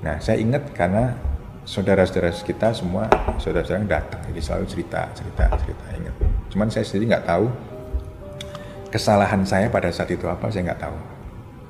[0.06, 1.18] Nah, saya ingat karena
[1.66, 3.10] saudara-saudara kita semua
[3.42, 6.16] saudara-saudara datang jadi selalu cerita cerita cerita ingat
[6.48, 7.52] cuman saya sendiri nggak tahu
[8.88, 11.17] kesalahan saya pada saat itu apa saya nggak tahu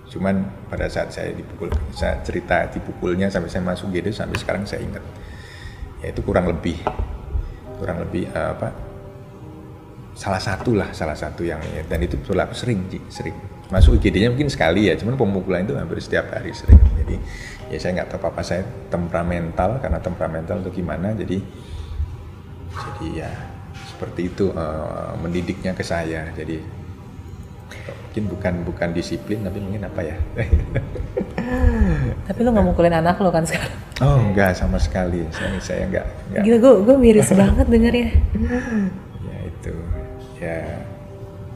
[0.07, 4.83] cuman pada saat saya dipukul saya cerita dipukulnya sampai saya masuk GD sampai sekarang saya
[4.83, 5.03] ingat.
[5.99, 6.79] Ya itu kurang lebih
[7.77, 8.69] kurang lebih uh, apa?
[10.17, 13.35] Salah satu lah salah satu yang dan itu berlaku sering sering.
[13.67, 16.79] Masuk IGD-nya mungkin sekali ya cuman pemukulan itu hampir setiap hari sering.
[17.03, 17.15] Jadi
[17.67, 21.43] ya saya nggak tahu apa saya temperamental karena temperamental untuk gimana jadi
[22.71, 23.31] jadi ya
[23.97, 26.31] seperti itu uh, mendidiknya ke saya.
[26.31, 26.76] Jadi
[28.17, 30.17] mungkin bukan bukan disiplin tapi mungkin apa ya
[32.27, 36.05] tapi lu nggak mukulin anak lo kan sekarang oh enggak sama sekali saya saya enggak,
[36.33, 36.43] enggak.
[36.49, 38.09] gila gue gue miris banget dengarnya
[39.21, 39.73] ya itu
[40.41, 40.57] ya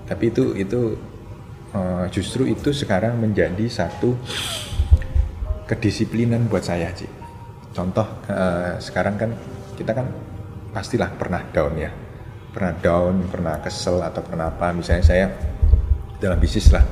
[0.05, 0.81] tapi itu itu
[1.73, 4.13] uh, justru itu sekarang menjadi satu
[5.71, 7.07] kedisiplinan buat saya Ci.
[7.71, 9.31] Contoh uh, sekarang kan
[9.79, 10.07] kita kan
[10.75, 11.91] pastilah pernah down ya.
[12.51, 14.75] Pernah down, pernah kesel atau pernah apa.
[14.75, 15.25] Misalnya saya
[16.21, 16.85] dalam bisnis lah.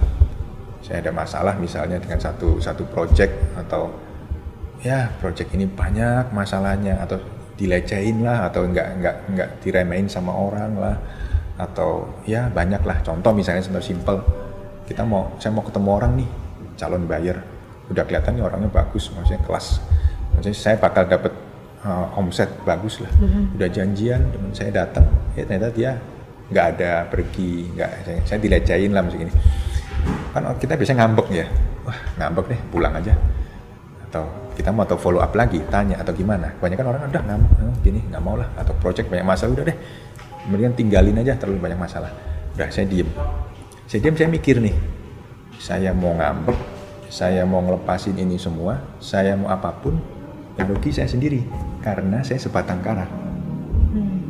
[0.82, 3.94] Saya ada masalah misalnya dengan satu satu project atau
[4.82, 7.22] ya project ini banyak masalahnya atau
[7.60, 10.96] dilecehin lah atau enggak enggak enggak diremehin sama orang lah
[11.60, 14.24] atau ya banyak lah contoh misalnya sebenarnya simple
[14.88, 16.30] kita mau saya mau ketemu orang nih
[16.80, 17.36] calon buyer
[17.92, 19.84] udah kelihatan nih orangnya bagus maksudnya kelas
[20.32, 21.36] maksudnya saya bakal dapat
[21.84, 23.60] uh, omset bagus lah mm-hmm.
[23.60, 25.04] udah janjian teman saya datang
[25.36, 25.92] ya ternyata dia
[26.50, 27.92] nggak ada pergi nggak.
[28.06, 29.36] Saya, saya dilecehin lah maksudnya ini
[30.30, 31.46] kan kita biasanya ngambek ya.
[31.86, 33.14] Wah ngambek deh pulang aja.
[34.10, 34.26] Atau
[34.58, 36.54] kita mau atau follow up lagi tanya atau gimana.
[36.60, 38.50] Kebanyakan orang udah ngambek oh, gini nggak mau lah.
[38.58, 39.78] Atau project banyak masalah udah deh
[40.40, 42.10] kemudian tinggalin aja terlalu banyak masalah.
[42.58, 43.10] Udah saya diem.
[43.86, 44.76] Saya diem saya mikir nih.
[45.60, 49.98] Saya mau ngambek saya mau ngelepasin ini semua, saya mau apa pun,
[50.62, 51.42] yang rugi saya sendiri.
[51.82, 53.10] Karena saya sebatang kara.
[53.90, 54.22] Hmm.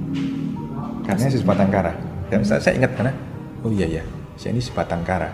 [1.04, 1.92] Karena saya sebatang kara.
[2.30, 3.14] Dan saya, saya ingat karena,
[3.66, 4.04] oh iya ya,
[4.38, 5.34] saya ini sebatang kara.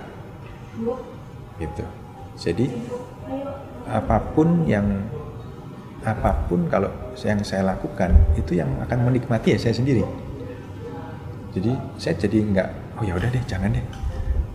[1.59, 1.83] Gitu.
[2.35, 2.67] Jadi
[3.87, 4.83] apa pun yang
[6.03, 10.03] apa pun kalau yang saya lakukan itu yang akan menikmati ya saya sendiri.
[11.55, 13.85] Jadi saya jadi nggak, oh ya udah deh, jangan deh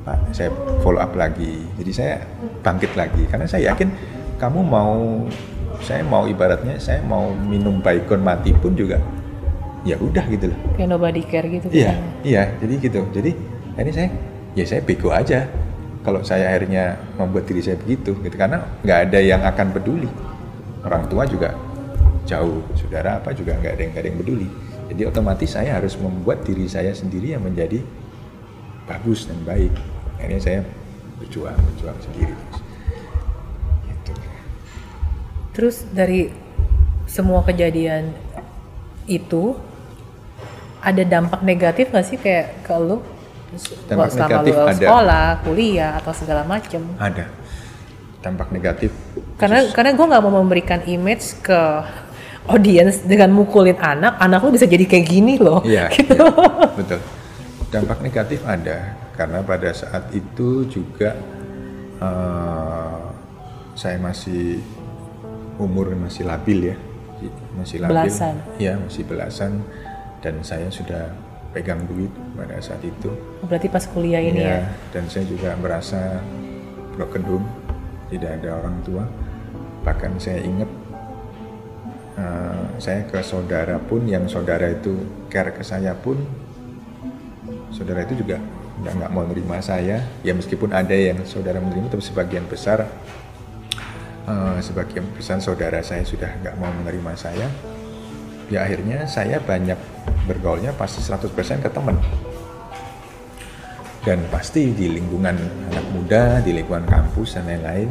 [0.04, 0.52] Pak, saya
[0.84, 1.64] follow up lagi.
[1.80, 2.14] Jadi saya
[2.60, 3.88] bangkit lagi karena saya yakin
[4.36, 5.24] kamu mau
[5.80, 9.00] saya mau ibaratnya saya mau minum baikon mati pun juga
[9.86, 10.58] ya udah gitu loh.
[10.76, 11.66] Kayak nobody care gitu.
[11.72, 11.96] Iya, kan?
[12.24, 13.00] iya, jadi gitu.
[13.16, 13.30] Jadi
[13.80, 14.08] ini saya
[14.54, 15.46] ya saya bego aja.
[16.00, 20.08] kalau saya akhirnya membuat diri saya begitu gitu karena nggak ada yang akan peduli
[20.80, 21.52] orang tua juga
[22.24, 24.48] jauh saudara apa juga nggak ada yang nggak ada yang peduli
[24.88, 27.84] jadi otomatis saya harus membuat diri saya sendiri yang menjadi
[28.88, 29.76] bagus dan baik
[30.16, 30.60] akhirnya saya
[31.20, 32.56] berjuang berjuang sendiri terus
[33.84, 34.12] gitu.
[35.52, 36.32] Terus dari
[37.04, 38.14] semua kejadian
[39.04, 39.58] itu
[40.80, 43.04] ada dampak negatif nggak sih kayak ke lu?
[43.90, 44.74] Dampak selama negatif lu ada.
[44.78, 46.82] sekolah, kuliah atau segala macem.
[46.96, 47.26] ada
[48.20, 48.92] dampak negatif
[49.40, 51.60] Karena karena gue nggak mau memberikan image ke
[52.44, 55.64] audience dengan mukulin anak, anak lu bisa jadi kayak gini loh.
[55.64, 56.16] Iya, Gitu.
[56.20, 57.00] iya, betul.
[57.72, 61.16] Dampak negatif ada karena pada saat itu juga
[62.00, 63.00] eh,
[63.72, 64.60] saya masih
[65.56, 66.76] umur masih labil ya,
[67.56, 67.96] masih labil.
[67.96, 68.34] Belasan.
[68.60, 69.52] Iya, masih belasan
[70.20, 71.08] dan saya sudah
[71.50, 73.10] pegang duit pada saat itu.
[73.42, 74.70] Berarti pas kuliah ini Iya, ya.
[74.94, 76.22] dan saya juga merasa
[76.94, 77.46] broken home,
[78.12, 79.04] tidak ada orang tua.
[79.82, 80.70] Bahkan saya ingat
[82.20, 84.94] eh, saya ke saudara pun, yang saudara itu
[85.26, 86.20] care ke saya pun,
[87.74, 88.38] saudara itu juga
[88.80, 89.96] nggak nggak mau menerima saya.
[90.22, 92.86] Ya meskipun ada yang saudara menerima, tapi sebagian besar
[94.30, 97.50] eh, sebagian besar saudara saya sudah nggak mau menerima saya.
[98.50, 99.78] Ya akhirnya saya banyak
[100.26, 101.94] bergaulnya pasti 100% ke teman
[104.00, 105.36] dan pasti di lingkungan
[105.70, 107.88] anak muda, di lingkungan kampus dan lain-lain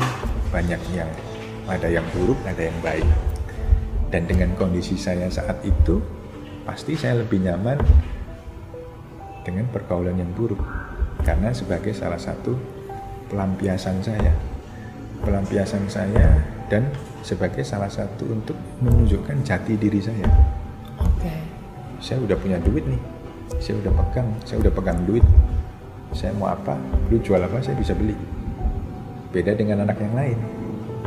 [0.50, 1.10] banyak yang
[1.70, 3.06] ada yang buruk, ada yang baik.
[4.10, 6.02] Dan dengan kondisi saya saat itu,
[6.66, 7.78] pasti saya lebih nyaman
[9.46, 10.58] dengan pergaulan yang buruk
[11.22, 12.58] karena sebagai salah satu
[13.30, 14.34] pelampiasan saya,
[15.22, 16.42] pelampiasan saya
[16.74, 16.90] dan
[17.22, 20.26] sebagai salah satu untuk menunjukkan jati diri saya.
[22.00, 23.02] Saya udah punya duit nih,
[23.60, 25.26] saya udah pegang, saya udah pegang duit,
[26.16, 26.80] saya mau apa,
[27.12, 28.16] lu jual apa saya bisa beli.
[29.30, 30.40] Beda dengan anak yang lain,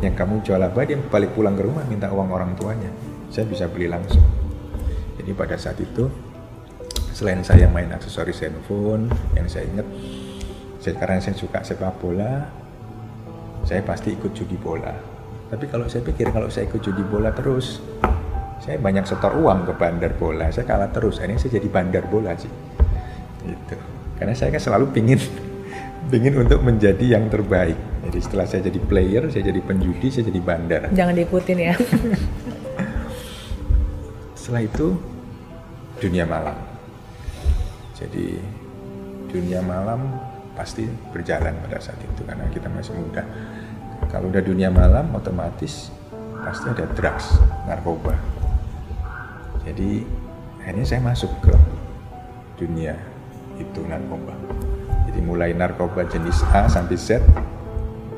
[0.04, 2.92] yang kamu jual apa dia balik pulang ke rumah minta uang orang tuanya,
[3.32, 4.22] saya bisa beli langsung.
[5.16, 6.12] Jadi pada saat itu,
[7.16, 9.88] selain saya main aksesoris handphone, yang saya ingat,
[10.82, 12.46] saya, karena saya suka sepak bola,
[13.64, 14.92] saya pasti ikut judi bola.
[15.52, 17.78] Tapi kalau saya pikir kalau saya ikut judi bola terus,
[18.62, 22.30] saya banyak setor uang ke bandar bola, saya kalah terus, akhirnya saya jadi bandar bola
[22.38, 22.50] sih.
[23.42, 23.74] Gitu.
[24.22, 25.18] Karena saya kan selalu pingin
[26.14, 27.74] pingin untuk menjadi yang terbaik.
[28.06, 30.80] Jadi setelah saya jadi player, saya jadi penjudi, saya jadi bandar.
[30.94, 31.74] Jangan diikutin ya.
[34.38, 34.94] Setelah itu
[35.98, 36.54] dunia malam.
[37.98, 38.38] Jadi
[39.30, 40.06] dunia malam
[40.54, 43.26] pasti berjalan pada saat itu karena kita masih muda.
[44.10, 45.90] Kalau udah dunia malam otomatis
[46.42, 47.38] pasti ada drugs,
[47.70, 48.41] narkoba.
[49.62, 50.02] Jadi
[50.62, 51.54] akhirnya saya masuk ke
[52.58, 52.94] dunia
[53.58, 54.34] itu narkoba.
[55.10, 57.22] Jadi mulai narkoba jenis A sampai Z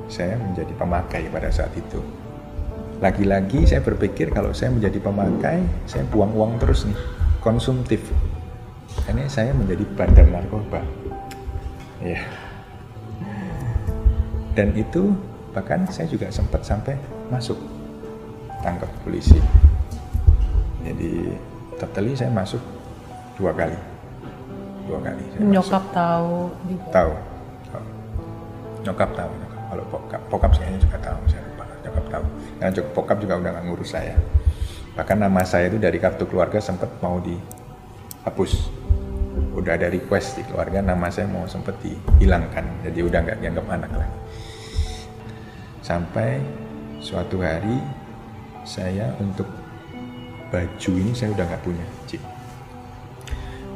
[0.09, 2.01] saya menjadi pemakai pada saat itu.
[3.03, 6.97] Lagi-lagi saya berpikir kalau saya menjadi pemakai, saya buang uang terus nih,
[7.43, 8.01] konsumtif.
[9.11, 10.81] Ini saya menjadi bandar narkoba.
[11.99, 12.23] Ya.
[14.55, 15.11] Dan itu
[15.51, 16.95] bahkan saya juga sempat sampai
[17.29, 17.59] masuk
[18.63, 19.43] tangkap polisi.
[20.85, 21.33] Jadi
[21.81, 22.61] totally saya masuk
[23.35, 23.77] dua kali.
[24.85, 25.25] Dua kali.
[25.33, 26.87] Saya Nyokap tahu juga.
[26.93, 27.13] tahu
[27.73, 27.87] tahu.
[28.85, 29.63] nyokap tahu nyokap.
[29.65, 32.25] kalau pokap pokap kayaknya juga tahu saya lupa nyokap tahu
[32.61, 34.17] karena juga pokap juga udah nggak ngurus saya
[34.95, 38.69] bahkan nama saya itu dari kartu keluarga sempat mau dihapus
[39.57, 43.91] udah ada request di keluarga nama saya mau sempat dihilangkan jadi udah nggak dianggap anak
[43.97, 44.19] lagi
[45.81, 46.39] sampai
[47.01, 47.81] suatu hari
[48.69, 49.49] saya untuk
[50.55, 52.23] baju ini saya udah nggak punya Cik.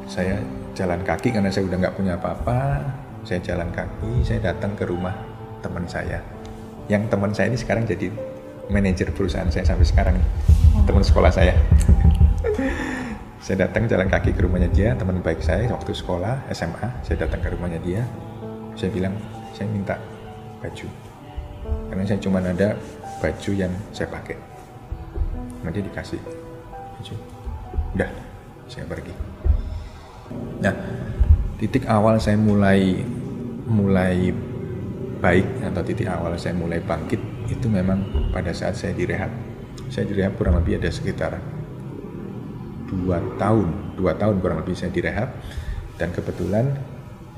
[0.07, 0.39] saya
[0.79, 2.79] jalan kaki karena saya udah nggak punya apa-apa.
[3.27, 5.11] Saya jalan kaki saya datang ke rumah
[5.59, 6.23] teman saya.
[6.87, 8.15] Yang teman saya ini sekarang jadi
[8.71, 10.17] manajer perusahaan saya sampai sekarang
[10.87, 11.59] teman sekolah saya.
[13.39, 17.41] Saya datang jalan kaki ke rumahnya dia teman baik saya waktu sekolah SMA saya datang
[17.41, 18.03] ke rumahnya dia.
[18.77, 19.15] Saya bilang
[19.57, 19.97] saya minta
[20.61, 20.85] baju.
[21.89, 22.77] Karena saya cuma ada
[23.23, 24.37] baju yang saya pakai.
[25.65, 26.21] Dia dikasih
[27.95, 28.11] udah
[28.69, 29.15] saya pergi.
[30.61, 30.75] Nah
[31.59, 33.03] titik awal saya mulai
[33.69, 34.31] mulai
[35.19, 37.19] baik atau titik awal saya mulai bangkit
[37.51, 39.33] itu memang pada saat saya direhab
[39.91, 41.43] saya direhab kurang lebih ada sekitar
[42.87, 45.35] dua tahun dua tahun kurang lebih saya direhab
[45.99, 46.79] dan kebetulan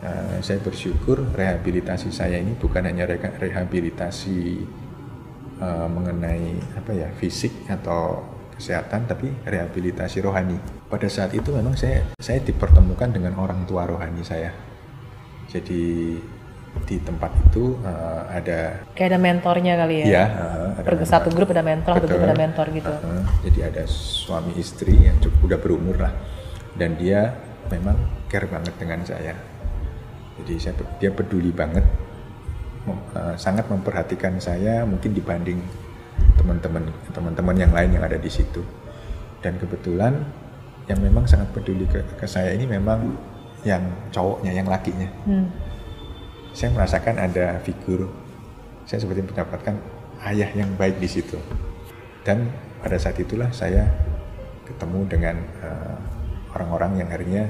[0.05, 4.61] eh, saya bersyukur rehabilitasi saya ini bukan hanya reha- rehabilitasi
[5.57, 8.21] eh, mengenai apa ya fisik atau
[8.61, 10.61] kesehatan tapi rehabilitasi rohani.
[10.87, 14.53] Pada saat itu memang saya saya dipertemukan dengan orang tua rohani saya.
[15.49, 16.15] Jadi
[16.87, 20.07] di tempat itu uh, ada Kayak ada mentornya kali ya?
[20.07, 22.93] ya uh, ada Per satu grup ada mentor, satu grup ada mentor gitu.
[23.03, 26.15] Uh, jadi ada suami istri yang cukup udah berumur lah.
[26.79, 27.35] Dan dia
[27.73, 27.99] memang
[28.31, 29.35] care banget dengan saya.
[30.39, 31.83] Jadi saya dia peduli banget
[32.87, 35.59] mem- uh, sangat memperhatikan saya mungkin dibanding
[36.37, 38.63] teman-teman teman-teman yang lain yang ada di situ.
[39.41, 40.21] Dan kebetulan
[40.91, 43.15] yang memang sangat peduli ke, ke saya ini memang
[43.65, 45.09] yang cowoknya yang lakinya.
[45.29, 45.49] Hmm.
[46.51, 48.11] saya merasakan ada figur
[48.91, 49.79] saya seperti mendapatkan
[50.27, 51.39] ayah yang baik di situ.
[52.27, 52.51] Dan
[52.83, 53.87] pada saat itulah saya
[54.67, 55.97] ketemu dengan eh,
[56.59, 57.45] orang-orang yang akhirnya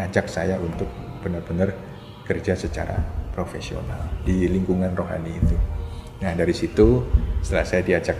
[0.00, 0.88] ngajak saya untuk
[1.20, 1.76] benar-benar
[2.24, 2.96] kerja secara
[3.36, 5.56] profesional di lingkungan rohani itu.
[6.24, 7.04] Nah dari situ
[7.42, 8.16] setelah saya diajak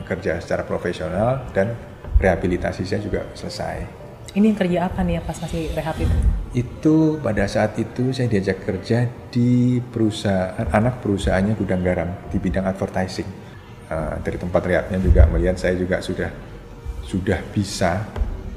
[0.00, 1.76] kerja secara profesional dan
[2.16, 4.00] rehabilitasi saya juga selesai.
[4.30, 6.16] Ini kerja apa nih ya pas masih rehab itu?
[6.50, 12.66] itu pada saat itu saya diajak kerja di perusahaan anak perusahaannya gudang garam di bidang
[12.66, 13.26] advertising.
[13.90, 16.30] Eh, dari tempat rehabnya juga melihat saya juga sudah
[17.06, 18.06] sudah bisa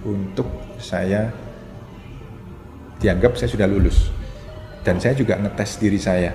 [0.06, 0.46] untuk
[0.82, 1.30] saya
[2.98, 4.10] dianggap saya sudah lulus.
[4.82, 6.34] Dan saya juga ngetes diri saya.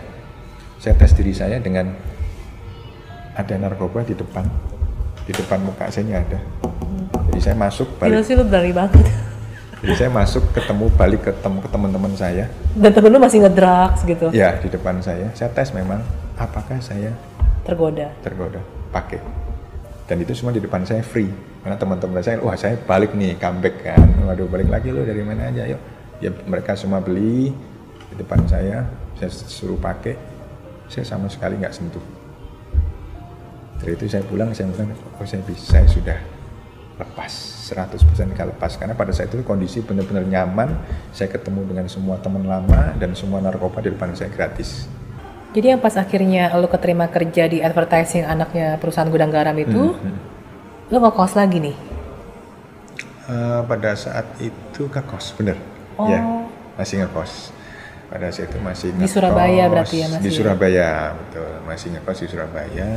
[0.79, 1.91] Saya tes diri saya dengan
[3.39, 4.43] ada narkoba di depan
[5.23, 6.39] di depan muka saya ini ada
[7.31, 9.07] jadi saya masuk Gila balik sih lu berani banget.
[9.79, 14.03] jadi saya masuk ketemu balik ke tem- ke teman-teman saya Dan temen lu masih ngedrugs
[14.03, 14.27] gitu.
[14.31, 15.31] Ya, di depan saya.
[15.35, 16.03] Saya tes memang
[16.35, 17.11] apakah saya
[17.63, 18.11] Tergoda.
[18.23, 18.59] tergoda
[18.91, 19.19] pakai.
[20.07, 21.31] Dan itu semua di depan saya free.
[21.61, 24.09] Karena teman-teman saya, wah saya balik nih, comeback kan.
[24.25, 25.79] Waduh, balik lagi lo dari mana aja, yuk.
[26.19, 27.51] Ya mereka semua beli
[28.09, 28.83] di depan saya,
[29.15, 30.15] saya suruh pakai.
[30.87, 32.03] Saya sama sekali nggak sentuh.
[33.79, 36.19] Dari itu saya pulang, saya bilang, oh saya bisa, saya sudah
[36.99, 37.31] lepas
[37.71, 37.95] 100%
[38.35, 40.75] nggak lepas karena pada saat itu kondisi benar-benar nyaman
[41.15, 44.91] saya ketemu dengan semua teman lama dan semua narkoba di depan saya gratis
[45.55, 50.19] Jadi yang pas akhirnya lu keterima kerja di advertising anaknya perusahaan gudang garam itu, Hmm,
[50.93, 51.77] lu ngekos lagi nih?
[53.29, 55.57] Eh, pada saat itu ngekos, bener.
[55.97, 56.05] Oh.
[56.05, 56.21] Ya,
[56.77, 57.57] masih ngekos.
[58.13, 59.09] Pada saat itu masih Di.
[59.09, 60.37] Surabaya berarti ya, masih Di ya?
[60.37, 61.51] Surabaya, betul.
[61.65, 62.89] Masih ngekos di Surabaya.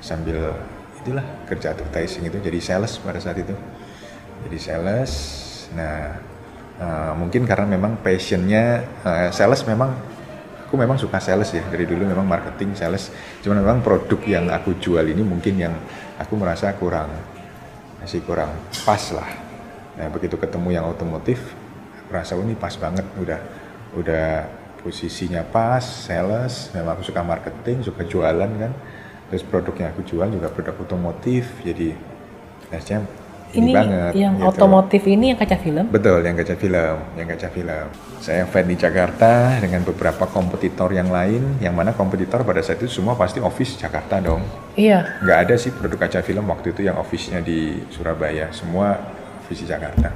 [0.00, 0.52] Sambil
[1.00, 1.24] itulah.
[1.48, 3.52] kerja advertising itu jadi sales pada saat itu.
[4.48, 5.12] Jadi sales.
[5.76, 6.16] Nah,
[6.80, 9.92] eh, mungkin karena memang passionnya eh, sales memang
[10.64, 11.64] aku memang suka sales ya.
[11.68, 13.12] Dari dulu memang marketing sales.
[13.44, 15.74] Cuman memang produk yang aku jual ini mungkin yang
[16.20, 17.12] aku merasa kurang
[18.00, 18.52] masih kurang
[18.84, 19.28] pas lah.
[20.00, 21.40] Nah begitu ketemu yang otomotif
[22.00, 23.04] aku rasa oh, ini pas banget.
[23.20, 23.40] Udah
[23.96, 24.48] udah
[24.80, 26.72] posisinya pas sales.
[26.72, 28.72] Memang aku suka marketing suka jualan kan
[29.30, 31.94] terus produk yang aku jual juga produk otomotif jadi
[32.70, 33.02] saya
[33.50, 34.46] ini, Ini banget yang gitu.
[34.46, 35.90] otomotif ini yang kaca film?
[35.90, 37.86] Betul, yang kaca film, yang kaca film.
[38.22, 42.86] Saya fan di Jakarta dengan beberapa kompetitor yang lain, yang mana kompetitor pada saat itu
[42.86, 44.46] semua pasti office Jakarta dong.
[44.78, 45.18] Iya.
[45.18, 48.94] Nggak ada sih produk kaca film waktu itu yang office-nya di Surabaya, semua
[49.42, 50.14] office di Jakarta.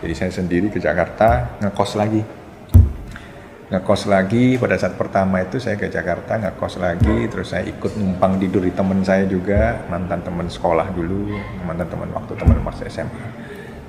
[0.00, 2.24] Jadi saya sendiri ke Jakarta, ngekos lagi.
[3.72, 8.36] Ngekos lagi, pada saat pertama itu saya ke Jakarta, ngekos lagi, terus saya ikut numpang
[8.36, 11.32] tidur di teman saya juga, mantan teman sekolah dulu,
[11.64, 13.24] mantan teman waktu teman pas SMA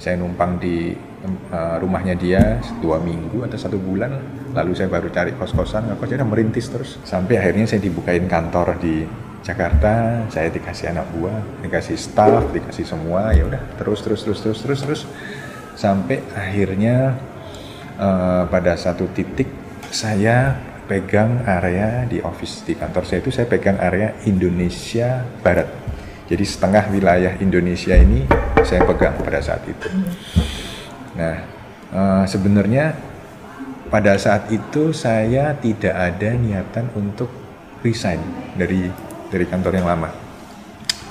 [0.04, 0.92] saya numpang di
[1.24, 4.12] eh, rumahnya dia dua minggu atau satu bulan
[4.52, 7.00] lalu saya baru cari kos-kosan ngekos jadi merintis terus.
[7.08, 9.08] Sampai akhirnya saya dibukain kantor di
[9.44, 14.60] Jakarta saya dikasih anak buah dikasih staff dikasih semua ya udah terus terus terus terus
[14.60, 15.02] terus terus.
[15.80, 17.16] Sampai akhirnya
[17.96, 19.63] eh, pada satu titik
[19.94, 20.58] saya
[20.90, 25.84] pegang area di office di kantor saya itu saya pegang area Indonesia Barat
[26.24, 28.24] jadi setengah wilayah Indonesia ini
[28.64, 29.88] saya pegang pada saat itu.
[31.20, 31.36] Nah,
[31.92, 32.96] eh, sebenarnya
[33.92, 37.28] pada saat itu saya tidak ada niatan untuk
[37.84, 38.24] resign
[38.56, 38.88] dari
[39.28, 40.10] dari kantor yang lama.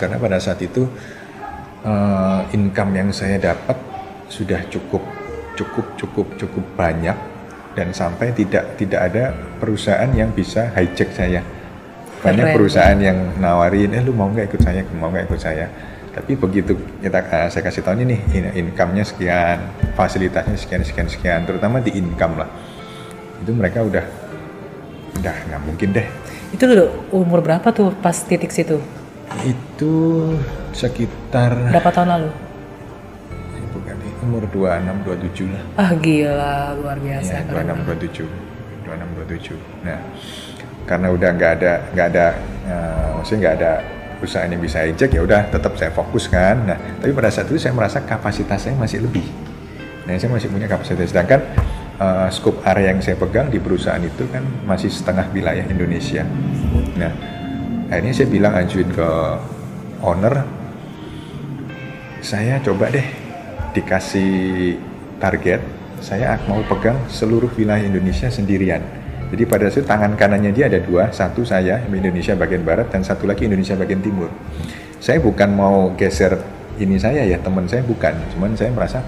[0.00, 0.88] Karena pada saat itu
[1.84, 3.76] eh, income yang saya dapat
[4.32, 5.04] sudah cukup
[5.52, 7.14] cukup cukup cukup banyak
[7.72, 11.40] dan sampai tidak tidak ada perusahaan yang bisa hijack saya
[12.22, 12.54] banyak Keren.
[12.54, 15.66] perusahaan yang nawarin eh lu mau nggak ikut saya mau nggak ikut saya
[16.12, 19.58] tapi begitu kita saya kasih tahu nih ini income-nya sekian
[19.96, 22.48] fasilitasnya sekian sekian sekian terutama di income lah
[23.42, 24.04] itu mereka udah
[25.18, 26.06] udah nggak mungkin deh
[26.52, 26.84] Itu dulu
[27.16, 28.76] umur berapa tuh pas titik situ?
[29.40, 29.94] itu
[30.76, 32.28] sekitar Berapa tahun lalu?
[34.22, 35.62] Umur 26 27 lah.
[35.76, 37.34] Ah gila, luar biasa.
[37.34, 38.52] ya, keren 26 27
[38.86, 39.98] 26 27 nah
[40.82, 42.26] karena udah nggak ada nggak ada
[42.66, 43.72] eh, maksudnya nggak ada
[44.18, 46.62] perusahaan yang bisa hijack ya udah tetap saya fokus kan.
[46.62, 49.26] Nah tapi pada saat itu saya merasa kapasitas saya masih lebih.
[50.06, 51.10] Nah saya masih punya kapasitas.
[51.10, 51.42] Sedangkan
[51.98, 56.26] uh, scope area yang saya pegang di perusahaan itu kan masih setengah wilayah Indonesia.
[56.98, 57.12] Nah,
[57.90, 59.08] akhirnya saya bilang ajuin ke
[60.02, 60.46] owner,
[62.22, 63.21] saya coba deh
[63.72, 64.76] dikasih
[65.18, 65.60] target,
[66.00, 68.80] saya mau pegang seluruh wilayah Indonesia sendirian.
[69.32, 73.00] Jadi pada saat itu tangan kanannya dia ada dua, satu saya Indonesia bagian barat dan
[73.00, 74.28] satu lagi Indonesia bagian timur.
[75.00, 76.36] Saya bukan mau geser
[76.76, 79.00] ini saya ya teman saya bukan, cuman saya merasa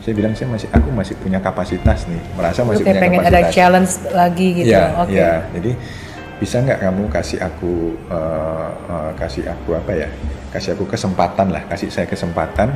[0.00, 3.44] saya bilang saya masih aku masih punya kapasitas nih merasa masih Oke, punya pengen kapasitas
[3.44, 4.72] ada challenge lagi gitu.
[4.72, 5.12] ya Oke.
[5.12, 5.70] ya jadi
[6.40, 7.72] bisa nggak kamu kasih aku
[8.08, 10.08] eh, eh, kasih aku apa ya
[10.56, 12.72] kasih aku kesempatan lah kasih saya kesempatan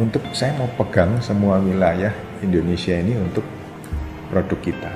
[0.00, 3.44] untuk saya mau pegang semua wilayah Indonesia ini untuk
[4.32, 4.92] produk kita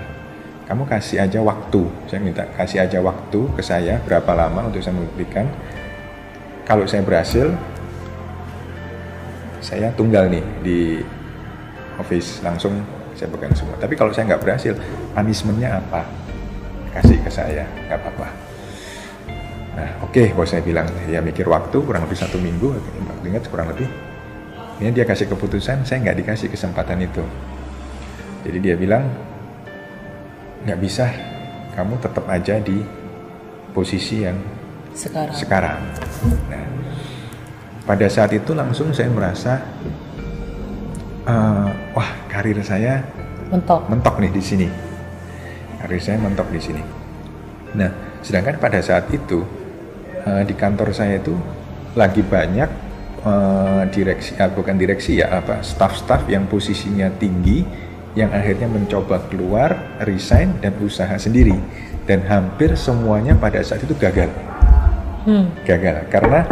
[0.66, 4.97] kamu kasih aja waktu saya minta kasih aja waktu ke saya berapa lama untuk saya
[4.97, 5.47] membuktikan
[6.66, 7.53] kalau saya berhasil
[9.62, 10.80] saya tunggal nih di
[11.99, 12.84] office langsung
[13.16, 13.74] saya pegang semua.
[13.80, 14.76] Tapi kalau saya nggak berhasil,
[15.16, 16.05] punishmentnya apa?
[16.92, 18.28] Kasih ke saya, nggak apa-apa.
[19.76, 22.76] Nah, oke, bos saya bilang, ya mikir waktu kurang lebih satu minggu,
[23.24, 23.88] ingat kurang lebih.
[24.76, 27.24] Ini dia kasih keputusan, saya nggak dikasih kesempatan itu.
[28.44, 29.08] Jadi dia bilang,
[30.68, 31.08] nggak bisa,
[31.72, 32.84] kamu tetap aja di
[33.72, 34.36] posisi yang
[34.92, 35.32] Sekarang.
[35.32, 35.80] sekarang.
[36.52, 36.66] Nah,
[37.84, 39.64] pada saat itu langsung saya merasa,
[41.24, 43.00] eh, wah karir saya
[43.48, 43.80] Mentok.
[43.88, 44.68] mentok nih di sini.
[45.80, 46.82] Karir saya mentok di sini.
[47.76, 49.40] Nah, sedangkan pada saat itu
[50.20, 51.32] eh, di kantor saya itu
[51.96, 52.86] lagi banyak
[53.26, 57.66] eh, direksi, ah, bukan direksi ya apa, staff-staff yang posisinya tinggi
[58.16, 61.54] yang akhirnya mencoba keluar, resign dan usaha sendiri.
[62.06, 64.30] Dan hampir semuanya pada saat itu gagal.
[65.26, 65.50] Hmm.
[65.66, 66.06] gagal.
[66.06, 66.46] Karena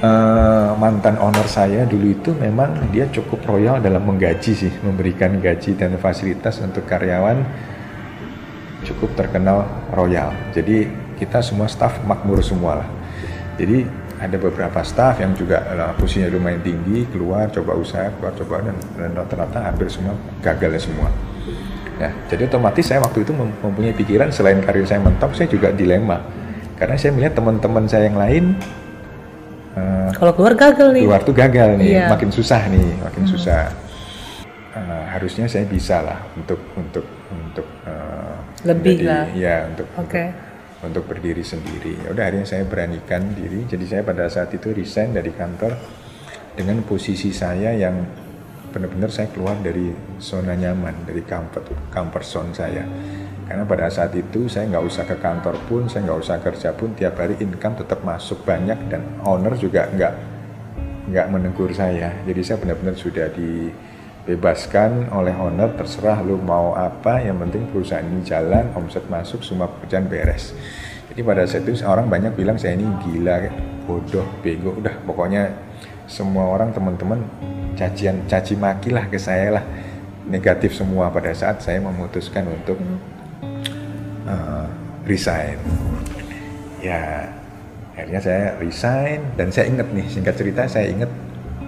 [0.00, 5.76] eh, mantan owner saya dulu itu memang dia cukup royal dalam menggaji sih memberikan gaji
[5.76, 7.44] dan fasilitas untuk karyawan
[8.88, 10.32] cukup terkenal royal.
[10.56, 10.88] Jadi
[11.20, 12.88] kita semua staff makmur semua lah.
[13.60, 13.84] Jadi
[14.20, 18.76] ada beberapa staff yang juga eh, posisinya lumayan tinggi keluar coba usaha keluar coba dan,
[18.94, 21.08] dan rata-rata hampir semua gagal ya semua
[21.96, 25.68] Nah, jadi otomatis saya waktu itu mem- mempunyai pikiran selain karir saya mentok, saya juga
[25.68, 26.16] dilema.
[26.72, 28.56] Karena saya melihat teman-teman saya yang lain
[29.76, 31.04] eh, Kalau keluar gagal nih.
[31.04, 32.08] keluar tuh gagal nih, Iya.
[32.08, 33.68] makin susah nih, makin susah.
[34.70, 39.24] Eh, harusnya saya bisa lah untuk untuk untuk eh, Lebih menjadi- lah.
[39.36, 40.24] Ya untuk Oke.
[40.24, 40.32] untuk,
[40.80, 42.00] untuk berdiri sendiri.
[42.06, 43.68] Ya udah akhirnya saya beranikan diri.
[43.68, 45.76] Jadi saya pada saat itu resign dari kantor
[46.56, 48.00] dengan posisi saya yang
[48.70, 49.90] benar-benar saya keluar dari
[50.22, 52.84] zona nyaman, dari comfort comfort zone saya.
[53.50, 56.94] Karena pada saat itu saya nggak usah ke kantor pun, saya nggak usah kerja pun,
[56.94, 60.14] tiap hari income tetap masuk banyak dan owner juga nggak
[61.10, 62.14] nggak menegur saya.
[62.22, 63.26] Jadi saya benar-benar sudah
[64.30, 69.66] dibebaskan oleh owner, terserah lu mau apa, yang penting perusahaan ini jalan, omset masuk, semua
[69.66, 70.54] pekerjaan beres.
[71.10, 73.50] Jadi pada saat itu orang banyak bilang saya ini gila,
[73.90, 75.50] bodoh, bego, udah pokoknya
[76.06, 77.26] semua orang teman-teman
[77.74, 79.64] cacian caci maki lah ke saya lah
[80.30, 82.78] negatif semua pada saat saya memutuskan untuk
[84.30, 84.70] uh,
[85.02, 85.58] resign.
[86.78, 87.26] Ya,
[87.98, 91.10] akhirnya saya resign dan saya ingat nih singkat cerita saya ingat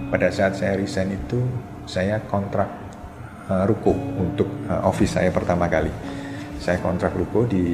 [0.07, 1.43] pada saat saya resign itu
[1.87, 2.69] saya kontrak
[3.49, 5.91] uh, ruko untuk uh, office saya pertama kali.
[6.63, 7.65] Saya kontrak ruko di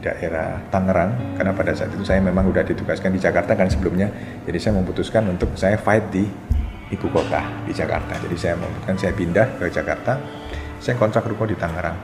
[0.00, 4.08] daerah Tangerang karena pada saat itu saya memang udah ditugaskan di Jakarta kan sebelumnya.
[4.48, 6.24] Jadi saya memutuskan untuk saya fight di
[6.88, 8.16] ibu kota di Jakarta.
[8.16, 10.16] Jadi saya memutuskan saya pindah ke Jakarta.
[10.80, 11.98] Saya kontrak ruko di Tangerang.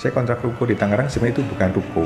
[0.00, 2.04] Saya kontrak ruko di Tangerang sebenarnya itu bukan ruko,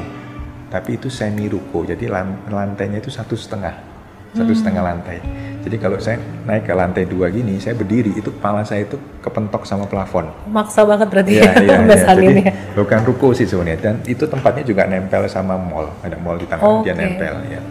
[0.67, 1.87] tapi itu semi ruko.
[1.87, 3.94] Jadi lan- lantainya itu satu setengah,
[4.35, 5.19] satu setengah lantai.
[5.65, 9.65] Jadi kalau saya naik ke lantai dua gini, saya berdiri itu kepala saya itu kepentok
[9.65, 10.29] sama plafon.
[10.53, 11.77] Maksa banget berarti Iya, iya, iya.
[11.89, 12.53] bahasa Jadi anginnya.
[12.77, 15.89] bukan ruko sih sebenarnya dan itu tempatnya juga nempel sama mall.
[16.05, 17.01] Ada mall di Tangerang dia Oke.
[17.01, 17.63] nempel ya.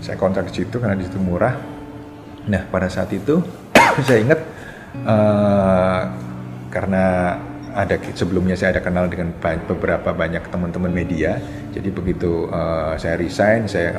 [0.00, 1.52] Saya kontrak di situ karena di situ murah.
[2.48, 3.42] Nah, pada saat itu
[4.06, 4.40] saya ingat
[4.96, 6.00] eh,
[6.72, 7.04] karena
[7.76, 9.36] ada sebelumnya saya ada kenal dengan
[9.68, 11.36] beberapa banyak teman-teman media.
[11.76, 13.92] Jadi begitu eh, saya resign, saya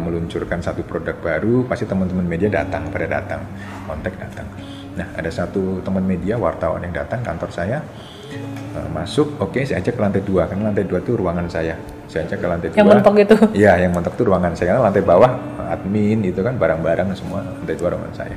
[0.00, 3.44] meluncurkan satu produk baru, pasti teman-teman media datang, pada datang,
[3.84, 4.48] kontak datang.
[4.96, 7.84] Nah, ada satu teman media wartawan yang datang kantor saya
[8.32, 11.76] eh, masuk, oke saya ajak ke lantai dua, karena lantai dua itu ruangan saya.
[12.08, 12.92] Saya ajak ke lantai Yang dua.
[12.96, 13.36] mentok itu.
[13.52, 14.72] Iya, yang mentok itu ruangan saya.
[14.72, 15.32] Karena lantai bawah
[15.68, 18.36] admin itu kan barang-barang semua lantai dua ruangan saya.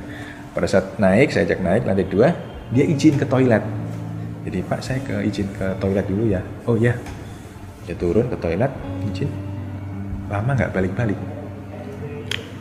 [0.51, 2.27] Pada saat naik, saya ajak naik lantai dua,
[2.75, 3.63] dia izin ke toilet.
[4.45, 6.41] Jadi Pak saya ke izin ke toilet dulu ya.
[6.69, 6.93] Oh iya.
[7.85, 8.69] Dia turun ke toilet,
[9.03, 9.29] izin.
[10.29, 11.17] Lama nggak balik-balik.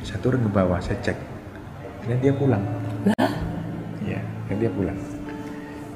[0.01, 1.16] Saya turun ke bawah, saya cek.
[2.05, 2.61] Dan dia pulang.
[4.01, 4.97] Iya, dan dia pulang.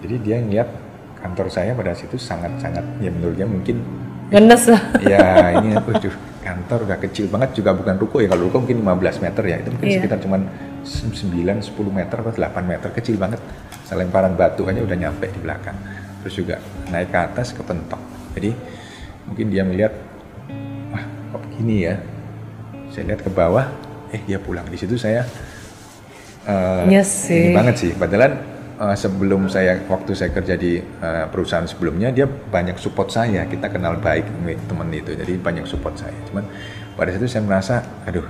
[0.01, 0.68] Jadi dia ngeliat
[1.18, 3.82] kantor saya pada situ sangat-sangat ya menurutnya mungkin
[4.30, 4.82] Ngenes lah.
[5.03, 6.14] ya ini waduh
[6.45, 9.68] kantor udah kecil banget juga bukan ruko ya kalau ruko mungkin 15 meter ya itu
[9.74, 9.97] mungkin Iya.
[9.99, 10.41] sekitar cuman
[10.89, 13.39] 9 10 meter atau 8 meter kecil banget.
[13.84, 15.76] Selemparan batu aja udah nyampe di belakang.
[16.24, 16.57] Terus juga
[16.89, 18.01] naik ke atas kepentok.
[18.34, 18.51] Jadi
[19.28, 19.93] mungkin dia melihat
[20.91, 21.95] wah kok begini ya?
[22.89, 23.68] Saya lihat ke bawah
[24.11, 24.64] eh dia pulang.
[24.66, 25.28] Di situ saya
[26.49, 27.55] eh, Yes ini sih.
[27.55, 27.93] banget sih.
[27.93, 28.32] Padahal
[28.80, 33.45] eh, sebelum saya waktu saya kerja di eh, perusahaan sebelumnya dia banyak support saya.
[33.45, 34.24] Kita kenal baik
[34.68, 35.12] teman itu.
[35.12, 36.16] Jadi banyak support saya.
[36.32, 36.49] Cuman
[36.97, 37.74] pada saat itu saya merasa
[38.09, 38.26] aduh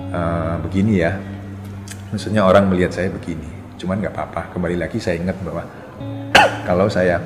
[0.00, 1.12] eh, begini ya
[2.10, 3.46] maksudnya orang melihat saya begini.
[3.78, 4.52] Cuman nggak apa-apa.
[4.52, 5.64] Kembali lagi saya ingat bahwa
[6.68, 7.22] kalau saya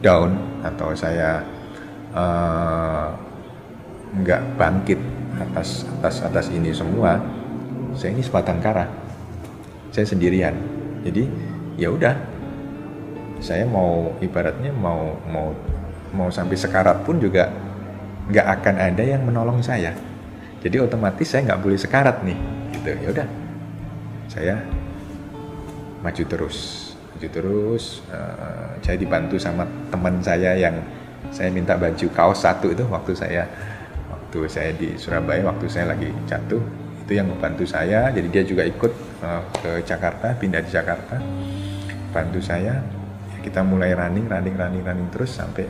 [0.00, 1.40] down atau saya
[2.12, 3.08] eh,
[4.20, 5.00] nggak bangkit
[5.40, 7.16] atas atas atas ini semua
[7.96, 8.86] saya ini sebatang kara.
[9.90, 10.54] Saya sendirian.
[11.02, 11.26] Jadi
[11.80, 12.14] ya udah.
[13.40, 15.56] Saya mau ibaratnya mau mau
[16.12, 17.48] mau sampai sekarat pun juga
[18.28, 19.96] nggak akan ada yang menolong saya.
[20.60, 22.36] Jadi otomatis saya nggak boleh sekarat nih
[22.76, 22.92] gitu.
[23.00, 23.49] Ya udah
[24.30, 24.62] saya
[26.00, 26.56] maju terus
[27.12, 30.78] maju terus eh, saya dibantu sama teman saya yang
[31.34, 33.44] saya minta baju kaos satu itu waktu saya
[34.30, 36.62] waktu saya di Surabaya waktu saya lagi jatuh.
[37.02, 38.14] Itu yang membantu saya.
[38.14, 38.92] Jadi dia juga ikut
[39.26, 41.18] eh, ke Jakarta pindah di Jakarta.
[42.14, 42.78] Bantu saya.
[43.34, 45.66] Ya kita mulai running running running running terus sampai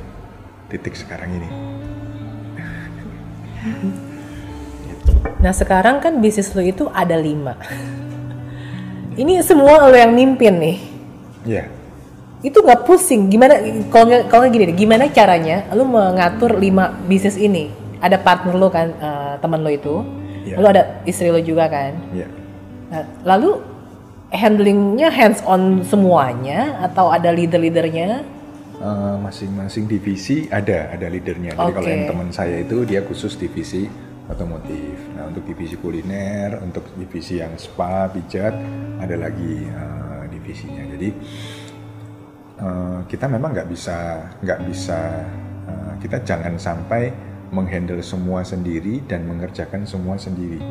[0.69, 1.49] titik sekarang ini.
[5.41, 7.57] Nah sekarang kan bisnis lo itu ada lima.
[9.17, 10.79] Ini semua lo yang mimpin nih.
[11.47, 11.65] ya
[12.41, 13.29] Itu nggak pusing?
[13.29, 13.59] Gimana?
[13.91, 17.69] Kalau kalau gini deh, gimana caranya lo mengatur lima bisnis ini?
[18.01, 20.01] Ada partner lo kan, eh, teman lo itu.
[20.47, 20.57] Iya.
[20.57, 21.93] Lalu ada istri lo juga kan.
[22.17, 22.29] ya
[22.91, 23.63] Nah, lalu
[24.35, 28.27] handlingnya hands on semuanya atau ada leader-leadernya?
[28.81, 31.55] Eh, masing-masing divisi ada ada leadernya.
[31.55, 33.87] Jadi kalau yang teman saya itu dia khusus divisi
[34.31, 34.97] otomotif.
[35.19, 38.55] Nah untuk divisi kuliner, untuk divisi yang spa, pijat
[39.03, 40.87] ada lagi eh, divisinya.
[40.97, 41.09] Jadi
[42.63, 43.99] eh, kita memang nggak bisa
[44.39, 44.99] nggak bisa
[45.67, 47.11] eh, kita jangan sampai
[47.51, 50.63] menghandle semua sendiri dan mengerjakan semua sendiri.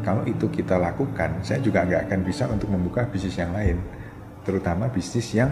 [0.00, 3.82] Kalau itu kita lakukan, saya juga nggak akan bisa untuk membuka bisnis yang lain,
[4.46, 5.50] terutama bisnis yang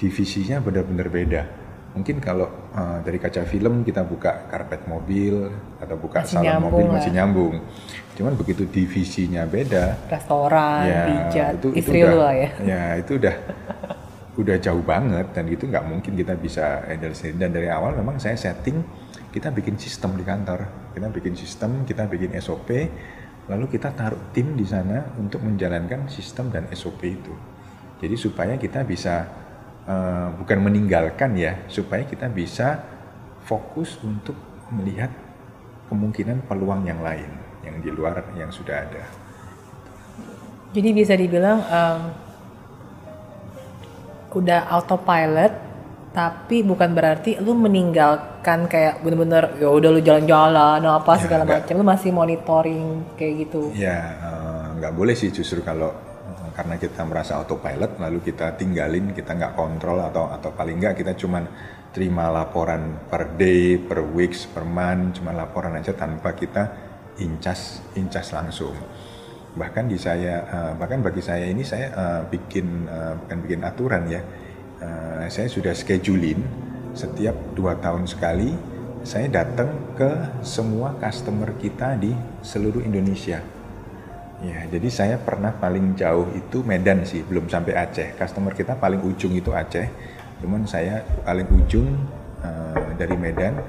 [0.00, 1.59] divisinya benar-benar beda.
[1.90, 5.50] Mungkin kalau eh, dari kaca film kita buka karpet mobil
[5.82, 6.94] atau buka Masih salon mobil lah.
[6.98, 7.54] masih nyambung.
[8.14, 12.48] Cuman begitu divisinya beda, Restoran, pijat, istri udah, lo lah ya.
[12.62, 13.34] Ya itu udah
[14.38, 17.36] udah jauh banget dan itu nggak mungkin kita bisa handle sendiri.
[17.42, 18.80] Dan dari awal memang saya setting
[19.30, 22.70] kita bikin sistem di kantor, kita bikin sistem, kita bikin SOP,
[23.46, 27.34] lalu kita taruh tim di sana untuk menjalankan sistem dan SOP itu.
[28.00, 29.39] Jadi supaya kita bisa
[29.90, 32.78] eh, bukan meninggalkan ya, supaya kita bisa
[33.42, 34.38] fokus untuk
[34.70, 35.10] melihat
[35.90, 37.26] kemungkinan peluang yang lain
[37.60, 39.02] yang di luar yang sudah ada.
[40.70, 42.00] Jadi bisa dibilang em,
[44.30, 45.52] udah autopilot,
[46.14, 51.66] tapi bukan berarti lu meninggalkan kayak bener-bener ya udah lu jalan-jalan apa Ya, segala enggak.
[51.66, 52.86] macam, lu masih monitoring
[53.18, 53.74] kayak gitu.
[53.74, 55.90] Ya eh, nggak boleh sih justru kalau
[56.54, 61.12] karena kita merasa autopilot lalu kita tinggalin kita nggak kontrol atau atau paling nggak kita
[61.16, 61.44] cuman
[61.90, 66.70] terima laporan per day, per weeks, per month, cuma laporan aja tanpa kita
[67.18, 68.74] incas incas langsung.
[69.50, 74.04] Bahkan di saya eh, bahkan bagi saya ini saya eh, bikin eh, bukan bikin aturan
[74.06, 74.22] ya.
[75.28, 76.40] Saya sudah schedulein
[76.96, 78.48] setiap dua tahun sekali
[79.04, 83.44] saya datang ke semua customer kita di seluruh Indonesia.
[84.40, 88.16] Ya, jadi saya pernah paling jauh itu Medan sih, belum sampai Aceh.
[88.16, 89.84] Customer kita paling ujung itu Aceh,
[90.40, 91.92] cuman saya paling ujung
[92.40, 93.60] eh, dari Medan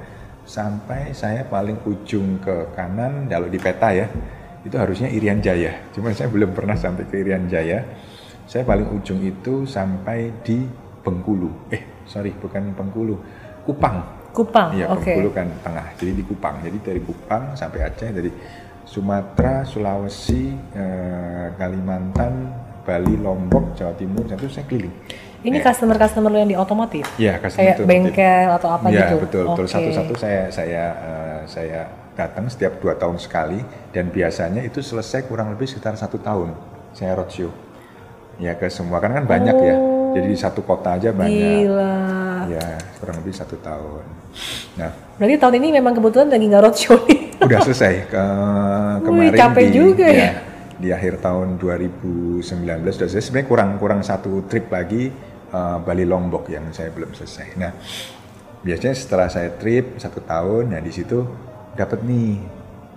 [0.47, 4.07] sampai saya paling ujung ke kanan, kalau di peta ya,
[4.63, 5.91] itu harusnya Irian Jaya.
[5.91, 7.84] Cuman saya belum pernah sampai ke Irian Jaya.
[8.47, 10.67] Saya paling ujung itu sampai di
[11.01, 11.72] Bengkulu.
[11.74, 13.15] Eh, sorry, bukan Bengkulu,
[13.65, 14.22] Kupang.
[14.32, 15.03] Kupang, Iya, oke.
[15.03, 15.88] Bengkulu kan tengah.
[15.99, 16.63] Jadi di Kupang.
[16.63, 18.32] Jadi dari Kupang sampai Aceh, dari
[18.91, 22.51] Sumatera, Sulawesi, eh, Kalimantan,
[22.83, 24.91] Bali, Lombok, Jawa Timur, itu saya keliling.
[25.41, 25.71] Ini Ya.
[25.71, 27.07] customer-customer lo yang di otomotif?
[27.15, 27.85] Iya, Kayak otomotif.
[27.87, 29.15] bengkel atau apa Iya, gitu?
[29.23, 29.65] betul, betul.
[29.65, 29.73] Oke.
[29.73, 31.79] Satu-satu saya saya eh, saya
[32.13, 36.51] datang setiap dua tahun sekali dan biasanya itu selesai kurang lebih sekitar satu tahun
[36.91, 37.49] saya roadshow.
[38.37, 39.75] Ya ke semua karena kan banyak ya.
[40.11, 41.31] Jadi di satu kota aja banyak.
[41.31, 41.57] Oh.
[41.63, 41.95] Gila.
[42.51, 42.67] Ya
[42.99, 44.03] kurang lebih satu tahun.
[44.75, 47.30] Nah Berarti tahun ini memang kebetulan lagi nggak roadshow nih.
[47.41, 48.23] Udah selesai ke
[49.01, 50.31] kemarin capek di, juga ya.
[50.77, 55.09] di akhir tahun 2019 sudah selesai sebenarnya kurang kurang satu trip lagi
[55.51, 57.47] uh, Bali Lombok yang saya belum selesai.
[57.59, 57.71] Nah,
[58.63, 61.27] biasanya setelah saya trip satu tahun, nah di situ
[61.75, 62.39] dapat nih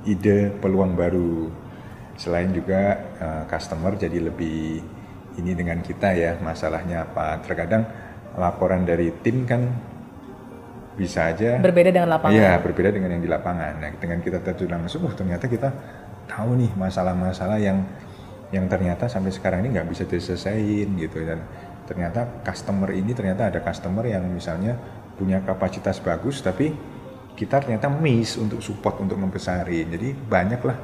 [0.09, 1.51] ide peluang baru.
[2.15, 4.79] Selain juga uh, customer jadi lebih
[5.35, 7.43] ini dengan kita ya masalahnya apa.
[7.43, 7.83] Terkadang
[8.39, 9.67] laporan dari tim kan
[10.95, 12.39] bisa aja berbeda dengan lapangan.
[12.39, 13.73] Iya, berbeda dengan yang di lapangan.
[13.83, 15.69] Nah, dengan kita terjun langsung, oh, ternyata kita
[16.31, 17.83] tahu nih masalah-masalah yang
[18.55, 21.43] yang ternyata sampai sekarang ini nggak bisa diselesaikan gitu dan
[21.85, 24.79] ternyata customer ini ternyata ada customer yang misalnya
[25.19, 26.71] punya kapasitas bagus tapi
[27.35, 30.77] kita ternyata miss untuk support untuk membesarin jadi banyaklah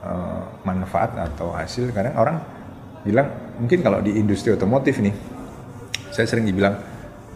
[0.00, 2.40] uh, manfaat atau hasil kadang orang
[3.04, 3.28] bilang
[3.60, 5.12] mungkin kalau di industri otomotif nih
[6.08, 6.74] saya sering dibilang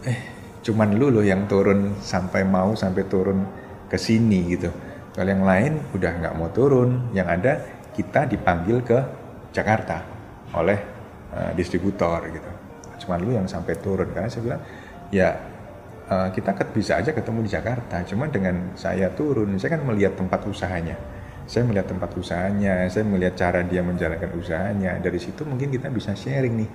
[0.02, 0.31] eh
[0.62, 3.42] cuman lu loh yang turun sampai mau sampai turun
[3.90, 4.70] ke sini gitu.
[5.12, 7.12] Kalau yang lain udah nggak mau turun.
[7.12, 7.52] Yang ada
[7.92, 8.98] kita dipanggil ke
[9.52, 10.00] Jakarta
[10.56, 10.78] oleh
[11.34, 12.50] uh, distributor gitu.
[13.04, 14.62] Cuma lu yang sampai turun karena saya bilang
[15.12, 15.28] ya
[16.08, 18.00] uh, kita bisa aja ketemu di Jakarta.
[18.08, 20.96] Cuma dengan saya turun saya kan melihat tempat usahanya.
[21.44, 24.96] Saya melihat tempat usahanya saya melihat cara dia menjalankan usahanya.
[25.02, 26.70] Dari situ mungkin kita bisa sharing nih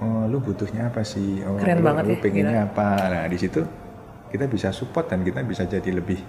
[0.00, 2.68] oh lu butuhnya apa sih oh Keren lu, banget lu ya, pengennya gila.
[2.72, 3.60] apa nah di situ
[4.30, 6.20] kita bisa support dan kita bisa jadi lebih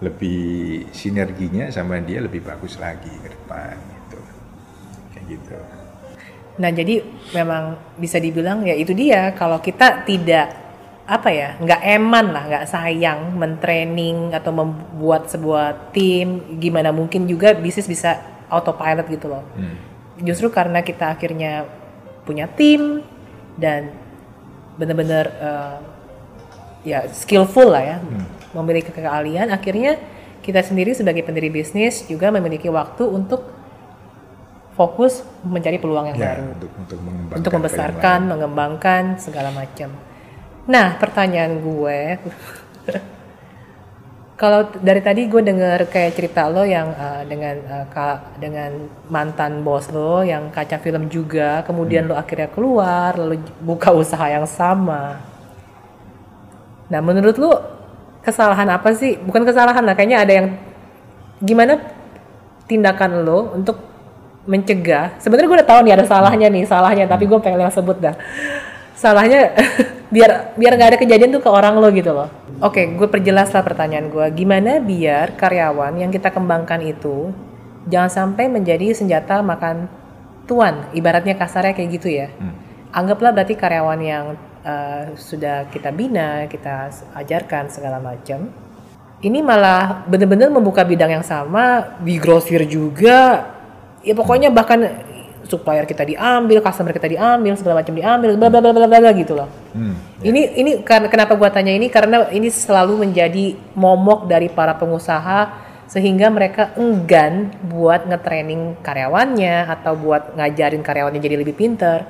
[0.00, 4.20] lebih sinerginya sama dia lebih bagus lagi ke depan gitu
[5.12, 5.58] kayak gitu
[6.60, 7.00] Nah, jadi
[7.32, 10.52] memang bisa dibilang ya itu dia kalau kita tidak
[11.08, 17.56] apa ya, nggak eman lah, nggak sayang mentraining atau membuat sebuah tim, gimana mungkin juga
[17.56, 18.20] bisnis bisa
[18.52, 19.42] autopilot gitu loh.
[19.56, 19.74] Hmm.
[20.20, 21.64] Justru karena kita akhirnya
[22.30, 23.02] punya tim
[23.58, 23.90] dan
[24.78, 25.78] benar-benar eh,
[26.86, 27.96] ya skillful lah ya,
[28.54, 29.98] memiliki keahlian, akhirnya
[30.40, 33.44] kita sendiri sebagai pendiri bisnis juga memiliki waktu untuk
[34.78, 36.56] fokus mencari peluang yang ya baru.
[36.56, 39.92] untuk untuk mengembangkan untuk membesarkan, mengembangkan segala macam.
[40.64, 42.00] Nah, pertanyaan gue,
[44.40, 49.60] kalau dari tadi gue denger kayak cerita lo yang uh, dengan uh, ka- dengan mantan
[49.60, 55.20] bos lo yang kaca film juga, kemudian lo akhirnya keluar, lalu buka usaha yang sama.
[56.88, 57.52] Nah, menurut lo
[58.24, 59.20] kesalahan apa sih?
[59.20, 60.56] Bukan kesalahan lah, kayaknya ada yang
[61.44, 61.76] gimana
[62.64, 63.76] tindakan lo untuk
[64.48, 65.20] mencegah.
[65.20, 68.16] Sebenarnya gue udah tahu nih ada salahnya nih, salahnya, tapi gue pengen yang sebut dah.
[69.00, 69.56] Salahnya
[70.14, 72.28] biar biar nggak ada kejadian tuh ke orang lo gitu loh.
[72.60, 74.26] Oke, gue perjelas lah pertanyaan gue.
[74.36, 77.32] Gimana biar karyawan yang kita kembangkan itu
[77.88, 79.88] jangan sampai menjadi senjata makan
[80.44, 82.28] tuan, ibaratnya kasarnya kayak gitu ya.
[82.92, 84.24] Anggaplah berarti karyawan yang
[84.66, 88.52] uh, sudah kita bina, kita ajarkan segala macam.
[89.24, 93.48] Ini malah bener-bener membuka bidang yang sama, di grosir juga,
[94.00, 94.80] ya pokoknya bahkan
[95.48, 99.32] supplier kita diambil, customer kita diambil, segala macam diambil, bla bla bla bla bla gitu
[99.36, 99.48] loh.
[99.72, 99.94] Hmm.
[100.20, 105.70] Ini ini karena kenapa gua tanya ini karena ini selalu menjadi momok dari para pengusaha
[105.90, 112.06] sehingga mereka enggan buat nge-training karyawannya atau buat ngajarin karyawannya jadi lebih pinter.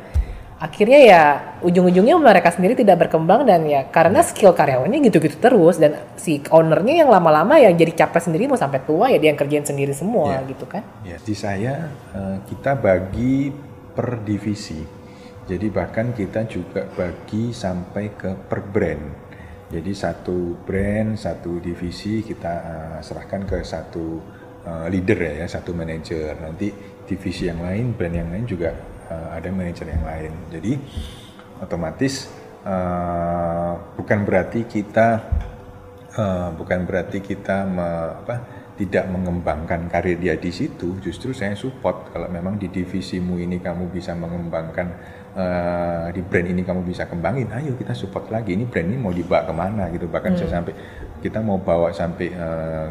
[0.60, 1.22] Akhirnya ya
[1.64, 7.00] ujung-ujungnya mereka sendiri tidak berkembang dan ya karena skill karyawannya gitu-gitu terus dan si ownernya
[7.00, 10.36] yang lama-lama ya jadi capek sendiri mau sampai tua ya dia yang kerjain sendiri semua
[10.36, 10.44] Ya.
[10.44, 10.84] gitu kan.
[11.00, 13.48] Ya, di saya eh, kita bagi
[13.96, 14.84] per divisi.
[15.48, 19.04] Jadi bahkan kita juga bagi sampai ke per brand.
[19.72, 24.20] Jadi satu brand, satu divisi kita eh, serahkan ke satu
[24.60, 26.36] eh, leader ya, satu manajer.
[26.36, 26.68] Nanti
[27.08, 28.76] divisi yang lain, brand yang lain juga
[29.10, 30.32] eh, ada manajer yang lain.
[30.54, 30.72] Jadi
[31.58, 32.30] otomatis
[32.62, 35.08] eh, bukan berarti kita
[36.10, 38.42] Eh, bukan berarti kita me- apa,
[38.74, 40.98] tidak mengembangkan karir dia di situ.
[40.98, 44.90] Justru saya support kalau memang di divisimu ini kamu bisa mengembangkan
[45.38, 47.54] eh, di brand ini kamu bisa kembangin.
[47.54, 48.58] Ayo kita support lagi.
[48.58, 50.10] Ini brand ini mau dibawa ke mana gitu.
[50.10, 50.74] Bahkan saya sampai
[51.22, 52.34] kita mau bawa sampai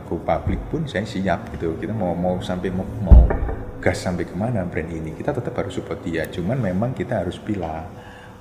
[0.08, 1.76] ke publik pun saya siap gitu.
[1.76, 3.28] Kita mau mau sampai mau, mau
[3.80, 5.16] gas sampai ke mana brand ini.
[5.16, 6.28] Kita tetap harus support dia.
[6.28, 7.88] Cuman memang kita harus pilih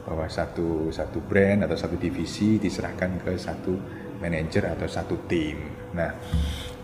[0.05, 3.73] bahwa satu satu brand atau satu divisi diserahkan ke satu
[4.19, 5.57] manajer atau satu tim.
[5.95, 6.11] Nah,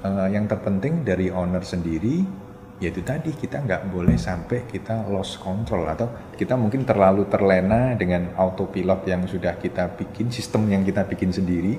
[0.06, 2.44] eh, yang terpenting dari owner sendiri
[2.82, 8.34] yaitu tadi kita nggak boleh sampai kita lost control atau kita mungkin terlalu terlena dengan
[8.34, 11.78] autopilot yang sudah kita bikin sistem yang kita bikin sendiri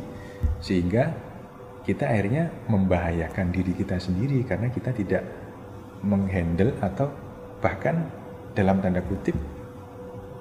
[0.63, 1.11] sehingga
[1.83, 5.44] kita akhirnya membahayakan diri kita sendiri karena kita tidak
[6.01, 7.07] menghandle atau
[7.59, 8.07] bahkan
[8.51, 9.35] dalam tanda kutip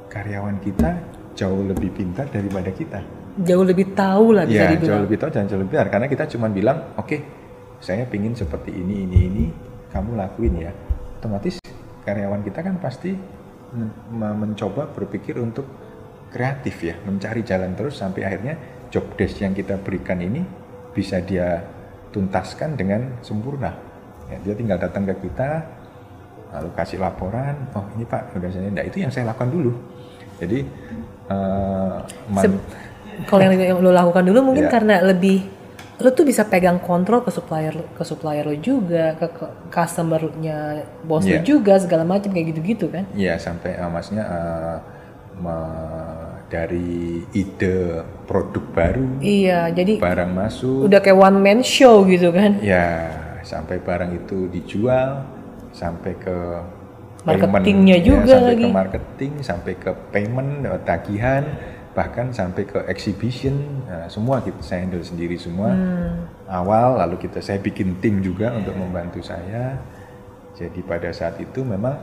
[0.09, 0.91] karyawan kita
[1.35, 3.01] jauh lebih pintar daripada kita.
[3.35, 5.03] Jauh lebih tahu lah bisa Ya, jauh dibilang.
[5.03, 7.17] lebih tahu dan jauh lebih pintar karena kita cuma bilang, oke,
[7.83, 9.45] saya pingin seperti ini, ini, ini,
[9.91, 10.71] kamu lakuin ya.
[11.19, 11.59] Otomatis
[12.07, 13.11] karyawan kita kan pasti
[13.75, 15.67] men- me- mencoba berpikir untuk
[16.31, 18.55] kreatif ya, mencari jalan terus sampai akhirnya
[18.95, 20.47] job desk yang kita berikan ini
[20.95, 21.59] bisa dia
[22.15, 23.75] tuntaskan dengan sempurna.
[24.35, 25.62] Ya, dia tinggal datang ke kita,
[26.51, 29.70] lalu kasih laporan, oh ini Pak, udah saya, nah itu yang saya lakukan dulu.
[30.43, 30.66] Jadi
[31.30, 32.59] uh, man-
[33.24, 34.72] kalau yang, yang lo lakukan dulu mungkin Iya.
[34.74, 35.47] karena lebih
[35.95, 41.22] lo tuh bisa pegang kontrol ke supplier ke supplier lo juga ke, ke customernya bos
[41.22, 41.47] lo Iya.
[41.47, 44.76] juga segala macam kayak gitu-gitu kan Ya sampai uh, maksudnya uh,
[45.39, 46.03] me-
[46.45, 52.59] dari ide produk baru, iya jadi barang masuk, udah kayak one man show gitu kan
[52.62, 53.11] ya
[53.45, 55.22] sampai barang itu dijual,
[55.70, 56.36] sampai ke
[57.24, 58.61] Marketingnya payment, juga ya, sampai lagi.
[58.61, 61.45] ke marketing, sampai ke payment, eh, tagihan,
[61.97, 65.72] bahkan sampai ke exhibition, nah, semua kita saya handle sendiri semua.
[65.72, 66.28] Hmm.
[66.45, 69.80] Awal lalu kita saya bikin tim juga untuk membantu saya.
[70.53, 71.97] Jadi pada saat itu memang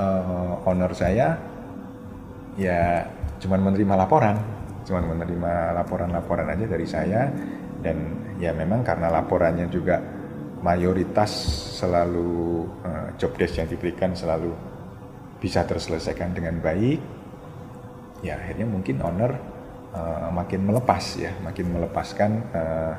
[0.00, 1.36] eh, owner saya
[2.56, 3.04] ya
[3.36, 4.40] cuman menerima laporan,
[4.88, 7.28] cuman menerima laporan-laporan aja dari saya
[7.84, 7.96] dan
[8.40, 10.21] ya memang karena laporannya juga
[10.62, 11.30] mayoritas
[11.82, 14.54] selalu eh, job desk yang diberikan selalu
[15.42, 17.02] bisa terselesaikan dengan baik
[18.22, 19.34] ya akhirnya mungkin owner
[19.90, 22.94] eh, makin melepas ya makin melepaskan eh,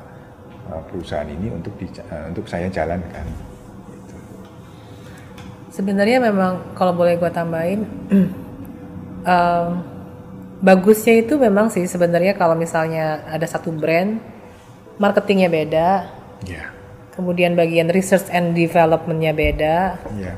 [0.68, 3.26] eh, perusahaan ini untuk di, eh, untuk saya jalankan
[3.94, 4.16] Gitu.
[5.72, 7.88] sebenarnya memang kalau boleh gue tambahin
[9.24, 9.70] em,
[10.68, 14.20] bagusnya itu memang sih sebenarnya kalau misalnya ada satu brand
[15.00, 15.90] marketingnya beda
[16.48, 16.83] ya
[17.14, 19.78] kemudian bagian research and developmentnya beda.
[20.18, 20.34] Ya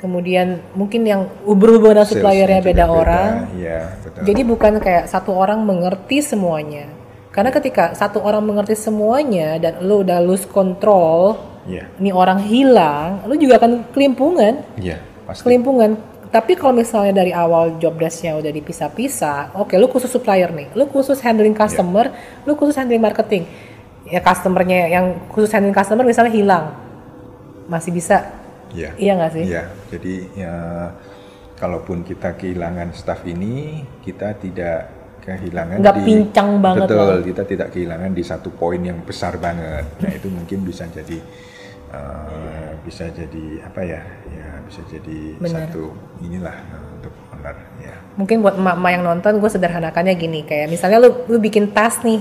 [0.00, 3.32] kemudian mungkin yang berhubungan dengan suppliernya beda juga orang.
[3.60, 4.20] Ya betul.
[4.24, 6.88] Jadi bukan kayak satu orang mengerti semuanya.
[7.30, 13.22] Karena ketika satu orang mengerti semuanya dan lu udah lose control ya ini orang hilang
[13.28, 14.64] lu juga akan kelimpungan.
[14.80, 15.46] Ya pasti.
[15.46, 16.00] Kelimpungan.
[16.30, 20.72] Tapi kalau misalnya dari awal job desknya udah dipisah-pisah oke lu khusus supplier nih.
[20.74, 22.10] Lu khusus handling customer
[22.48, 23.44] lu khusus handling marketing
[24.10, 26.64] ya customernya yang khusus handling customer misalnya hilang
[27.70, 28.26] masih bisa
[28.74, 30.54] ya iya nggak sih Ya, jadi ya
[31.54, 34.88] kalaupun kita kehilangan staff ini, kita tidak
[35.20, 39.84] kehilangan Nggak di pincang banget Betul, kita tidak kehilangan di satu poin yang besar banget.
[40.00, 41.20] Nah, itu mungkin bisa jadi
[41.92, 44.00] eh, bisa jadi apa ya?
[44.32, 45.68] Ya, bisa jadi Benar.
[45.68, 45.92] satu
[46.24, 47.94] inilah eh, untuk owner ya.
[48.16, 52.20] mungkin buat emak-emak yang nonton gue sederhanakannya gini kayak misalnya lu lu bikin tas nih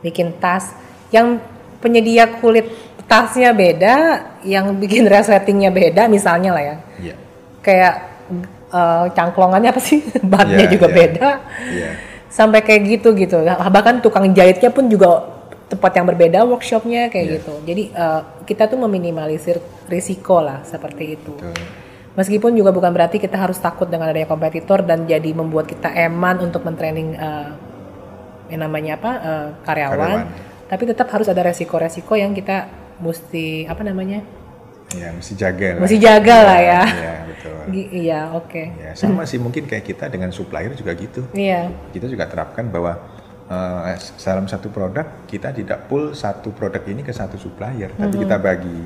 [0.00, 0.72] bikin tas
[1.14, 1.38] yang
[1.78, 2.66] penyedia kulit
[3.06, 3.94] tasnya beda
[4.42, 7.14] yang bikin resletingnya beda misalnya lah ya Iya.
[7.62, 7.94] kayak
[8.74, 10.02] eh, cangklongannya apa sih
[10.32, 10.96] batnya Iya, juga iya.
[10.98, 11.28] beda
[11.70, 11.90] Iya.
[12.26, 15.30] sampai kayak gitu gitu bahkan tukang jahitnya pun juga
[15.70, 17.34] tempat yang berbeda workshopnya kayak Iya.
[17.38, 21.84] gitu jadi eh, kita tuh meminimalisir risiko lah seperti itu Betul.
[22.14, 26.46] Meskipun juga bukan berarti kita harus takut dengan adanya kompetitor dan jadi membuat kita eman
[26.46, 27.50] untuk mentraining eh,
[28.54, 29.98] yang namanya apa eh, karyawan.
[29.98, 30.53] Karyawan.
[30.74, 32.66] Tapi tetap harus ada resiko-resiko yang kita
[32.98, 34.26] mesti apa namanya?
[34.90, 35.82] Ya, mesti jaga lah.
[35.86, 36.82] Mesti jaga lah ya.
[36.82, 37.54] Iya, betul.
[37.94, 38.62] Iya, oke.
[38.82, 41.30] Ya, sama sih mungkin kayak kita dengan supplier juga gitu.
[41.30, 42.98] Iya, kita juga terapkan bahwa
[43.46, 48.34] eh, dalam satu produk kita tidak pull satu produk ini ke satu supplier, tapi kita
[48.42, 48.82] bagi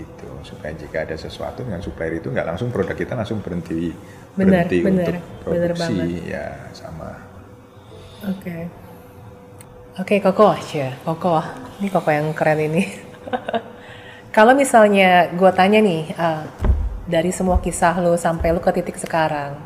[0.00, 3.90] itu supaya jika ada sesuatu dengan supplier itu nggak langsung produk kita langsung berhenti
[4.38, 6.30] Benar, berhenti benar, untuk produksi banget.
[6.30, 7.10] ya sama
[8.22, 8.87] oke.
[9.98, 10.94] Oke, Koko aja.
[11.02, 11.42] Koko,
[11.82, 12.86] ini Koko yang keren ini.
[14.36, 16.42] Kalau misalnya gue tanya nih, eh,
[17.02, 19.58] dari semua kisah lo sampai lo ke titik sekarang,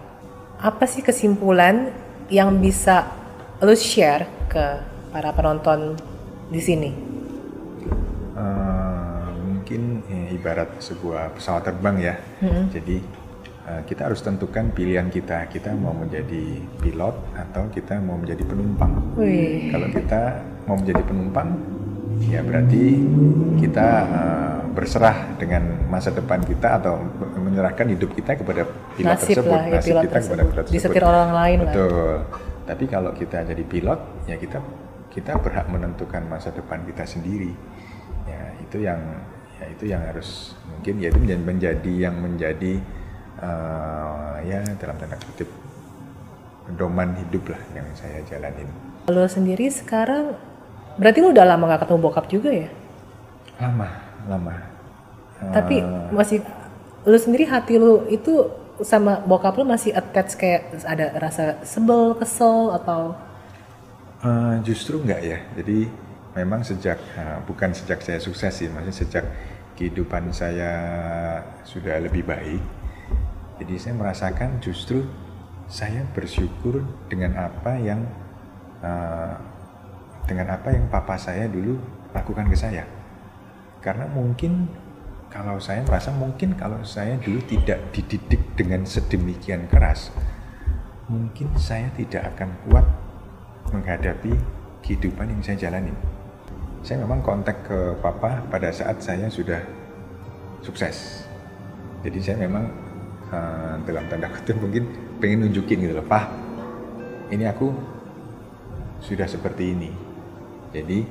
[0.56, 1.92] apa sih kesimpulan
[2.32, 3.12] yang bisa
[3.60, 4.80] lo share ke
[5.12, 6.00] para penonton
[6.48, 6.90] di sini?
[8.32, 12.14] Eh, mungkin eh, ibarat sebuah pesawat terbang ya.
[12.72, 13.21] Jadi eh,
[13.88, 15.48] kita harus tentukan pilihan kita.
[15.48, 18.92] Kita mau menjadi pilot atau kita mau menjadi penumpang.
[19.16, 20.20] Wih, Kalau kita
[20.68, 21.48] mau menjadi penumpang,
[22.28, 22.84] ya berarti
[23.58, 27.00] kita eh, berserah dengan masa depan kita atau
[27.36, 28.64] menyerahkan hidup kita kepada
[28.96, 30.36] pilot nasib tersebut, lah ya nasib pilot kita kepada tersebut.
[30.36, 30.74] pilot tersebut.
[30.74, 31.72] Disetir orang lain lah.
[31.72, 32.14] Betul.
[32.62, 34.00] Tapi kalau kita jadi pilot,
[34.30, 34.58] ya kita
[35.12, 37.52] kita berhak menentukan masa depan kita sendiri.
[38.24, 39.00] Ya itu yang
[39.60, 42.72] ya itu yang harus mungkin ya itu menjadi, menjadi yang menjadi
[43.43, 45.49] eh, ya dalam tanda kutip
[46.66, 48.68] pedoman hidup lah yang saya jalanin.
[49.11, 50.38] Lo sendiri sekarang,
[50.97, 52.68] berarti lo udah lama gak ketemu bokap juga ya?
[53.61, 53.88] Lama,
[54.30, 54.55] lama.
[55.51, 56.38] Tapi Eh, masih,
[57.05, 58.47] lo sendiri hati lo itu
[58.82, 63.14] sama bokap lo masih attach kayak ada rasa sebel, kesel atau
[64.22, 65.38] Eh, justru enggak ya.
[65.59, 65.90] Jadi
[66.38, 69.24] memang sejak eh, bukan sejak saya sukses sih, maksudnya sejak
[69.74, 70.70] kehidupan saya
[71.66, 72.62] sudah lebih baik.
[73.62, 75.06] Jadi saya merasakan justru
[75.70, 78.02] saya bersyukur dengan apa yang
[78.82, 79.38] uh,
[80.26, 81.78] dengan apa yang papa saya dulu
[82.10, 82.82] lakukan ke saya.
[83.78, 84.66] Karena mungkin
[85.30, 90.10] kalau saya merasa mungkin kalau saya dulu tidak dididik dengan sedemikian keras,
[91.06, 92.86] mungkin saya tidak akan kuat
[93.70, 94.34] menghadapi
[94.82, 95.94] kehidupan yang saya jalani.
[96.82, 99.62] Saya memang kontak ke papa pada saat saya sudah
[100.66, 101.30] sukses.
[102.02, 102.91] Jadi saya memang
[103.32, 104.84] uh, dalam tanda kutip mungkin
[105.18, 106.24] pengen nunjukin gitu loh, Pak,
[107.32, 107.72] ini aku
[109.02, 109.90] sudah seperti ini.
[110.70, 111.04] Jadi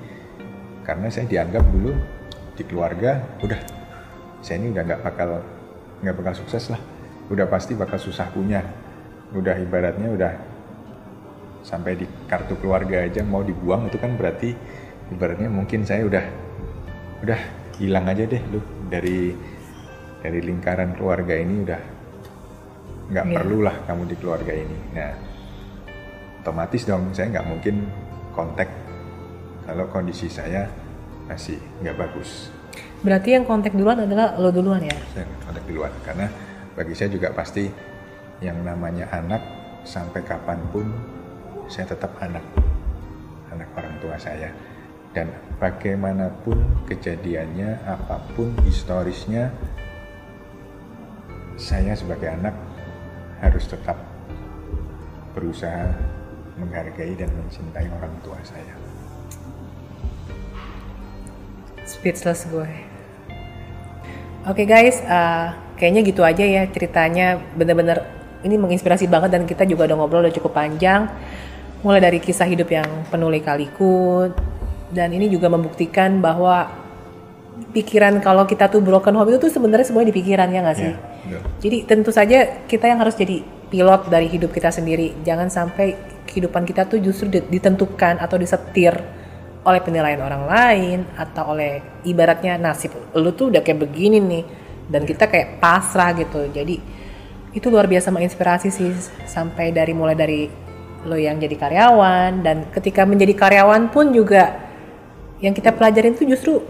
[0.85, 1.91] karena saya dianggap dulu
[2.57, 3.59] di keluarga udah
[4.41, 5.29] saya ini udah nggak bakal
[6.01, 6.81] nggak bakal sukses lah,
[7.29, 8.65] udah pasti bakal susah punya,
[9.33, 10.33] udah ibaratnya udah
[11.61, 14.49] sampai di kartu keluarga aja mau dibuang itu kan berarti
[15.13, 16.25] ibaratnya mungkin saya udah
[17.21, 17.39] udah
[17.77, 18.61] hilang aja deh lu.
[18.89, 19.31] Dari
[20.25, 22.00] dari lingkaran keluarga ini udah
[23.11, 23.35] nggak yeah.
[23.35, 24.77] perlu lah kamu di keluarga ini.
[24.95, 25.11] Nah
[26.41, 27.85] otomatis dong saya nggak mungkin
[28.33, 28.71] kontak
[29.67, 30.65] kalau kondisi saya
[31.27, 32.49] masih nggak bagus.
[33.03, 34.95] Berarti yang kontak duluan adalah lo duluan ya?
[35.11, 36.31] Saya kontak duluan karena
[36.73, 37.67] bagi saya juga pasti
[38.41, 39.43] yang namanya anak
[39.83, 40.87] sampai kapan pun
[41.67, 42.43] saya tetap anak.
[43.51, 44.49] Anak orang tua saya.
[45.11, 45.27] Dan
[45.59, 49.51] bagaimanapun kejadiannya apa pun historisnya
[51.59, 52.55] saya sebagai anak
[53.41, 53.97] harus tetap
[55.33, 55.89] berusaha
[56.61, 58.75] menghargai dan mencintai orang tua saya.
[61.81, 62.69] Speechless gue.
[64.45, 68.05] Oke okay guys, uh, kayaknya gitu aja ya ceritanya bener-bener
[68.41, 71.09] ini menginspirasi banget dan kita juga udah ngobrol udah cukup panjang.
[71.81, 74.29] Mulai dari kisah hidup yang penuh lika-liku
[74.93, 76.69] dan ini juga membuktikan bahwa
[77.73, 80.93] pikiran kalau kita tuh broken home itu tuh sebenarnya semuanya di pikiran ya nggak sih?
[80.93, 81.10] Yeah,
[81.61, 85.21] Jadi tentu saja kita yang harus jadi pilot dari hidup kita sendiri.
[85.21, 85.95] Jangan sampai
[86.27, 88.93] kehidupan kita tuh justru ditentukan atau disetir
[89.61, 94.43] oleh penilaian orang lain atau oleh ibaratnya nasib lu tuh udah kayak begini nih
[94.89, 96.49] dan kita kayak pasrah gitu.
[96.49, 96.81] Jadi
[97.51, 98.89] itu luar biasa menginspirasi sih
[99.27, 100.49] sampai dari mulai dari
[101.01, 104.53] lo yang jadi karyawan dan ketika menjadi karyawan pun juga
[105.41, 106.61] yang kita pelajarin tuh justru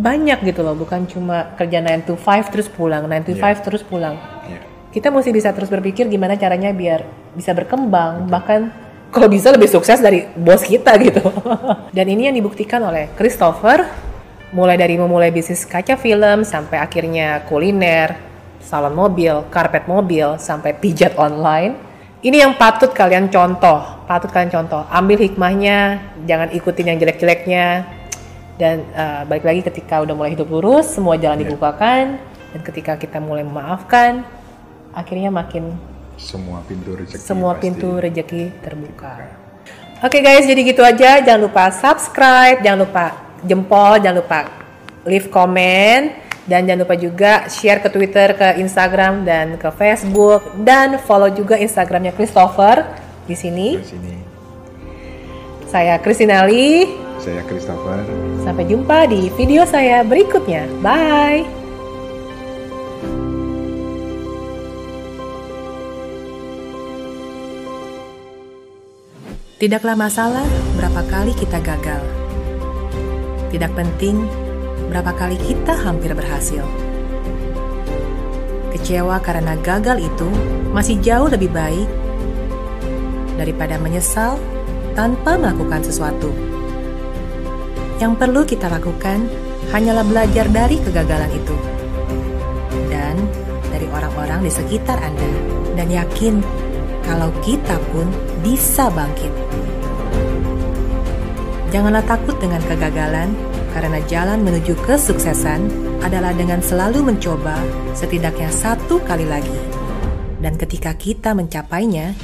[0.00, 3.54] banyak gitu loh bukan cuma kerja 9 to 5 terus pulang 9 to 5 yeah.
[3.60, 4.16] terus pulang
[4.48, 4.64] yeah.
[4.90, 7.04] kita mesti bisa terus berpikir gimana caranya biar
[7.36, 8.32] bisa berkembang Betul.
[8.32, 8.60] bahkan
[9.12, 11.20] kalau bisa lebih sukses dari bos kita gitu
[11.92, 13.84] dan ini yang dibuktikan oleh Christopher
[14.56, 18.16] mulai dari memulai bisnis kaca film sampai akhirnya kuliner
[18.60, 21.90] salon mobil, karpet mobil sampai pijat online
[22.20, 24.84] ini yang patut kalian contoh, patut kalian contoh.
[24.92, 27.88] Ambil hikmahnya, jangan ikutin yang jelek-jeleknya,
[28.60, 31.48] dan uh, balik lagi ketika udah mulai hidup lurus semua jalan yeah.
[31.48, 32.20] dibukakan
[32.52, 34.20] dan ketika kita mulai memaafkan
[34.92, 35.72] akhirnya makin
[36.20, 39.32] semua pintu rezeki semua pintu rezeki terbuka
[40.04, 43.06] oke okay guys jadi gitu aja jangan lupa subscribe jangan lupa
[43.40, 44.38] jempol jangan lupa
[45.08, 46.12] leave comment
[46.50, 51.54] dan jangan lupa juga share ke Twitter, ke Instagram dan ke Facebook dan follow juga
[51.54, 52.90] Instagramnya Christopher
[53.22, 53.78] di sini.
[53.78, 54.14] Di sini.
[55.70, 57.09] Saya Kristinali.
[57.20, 58.00] Saya Christopher.
[58.40, 60.64] Sampai jumpa di video saya berikutnya.
[60.80, 61.44] Bye.
[69.60, 70.48] Tidaklah masalah
[70.80, 72.00] berapa kali kita gagal.
[73.52, 74.24] Tidak penting
[74.88, 76.64] berapa kali kita hampir berhasil.
[78.72, 80.28] Kecewa karena gagal itu
[80.72, 81.84] masih jauh lebih baik
[83.36, 84.40] daripada menyesal
[84.96, 86.49] tanpa melakukan sesuatu.
[88.00, 89.28] Yang perlu kita lakukan
[89.76, 91.52] hanyalah belajar dari kegagalan itu
[92.88, 93.12] dan
[93.68, 95.30] dari orang-orang di sekitar Anda,
[95.76, 96.40] dan yakin
[97.04, 98.08] kalau kita pun
[98.40, 99.28] bisa bangkit.
[101.70, 103.36] Janganlah takut dengan kegagalan,
[103.76, 105.70] karena jalan menuju kesuksesan
[106.00, 107.60] adalah dengan selalu mencoba
[107.94, 109.54] setidaknya satu kali lagi.
[110.40, 112.16] Dan ketika kita mencapainya,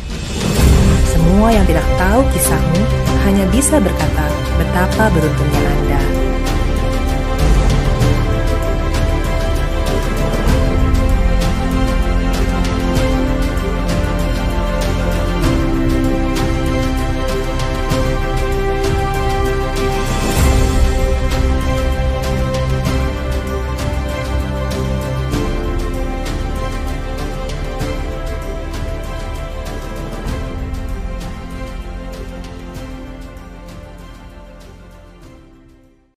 [1.13, 4.25] semua yang tidak tahu kisahmu hanya bisa berkata
[4.55, 6.16] betapa beruntungnya Anda.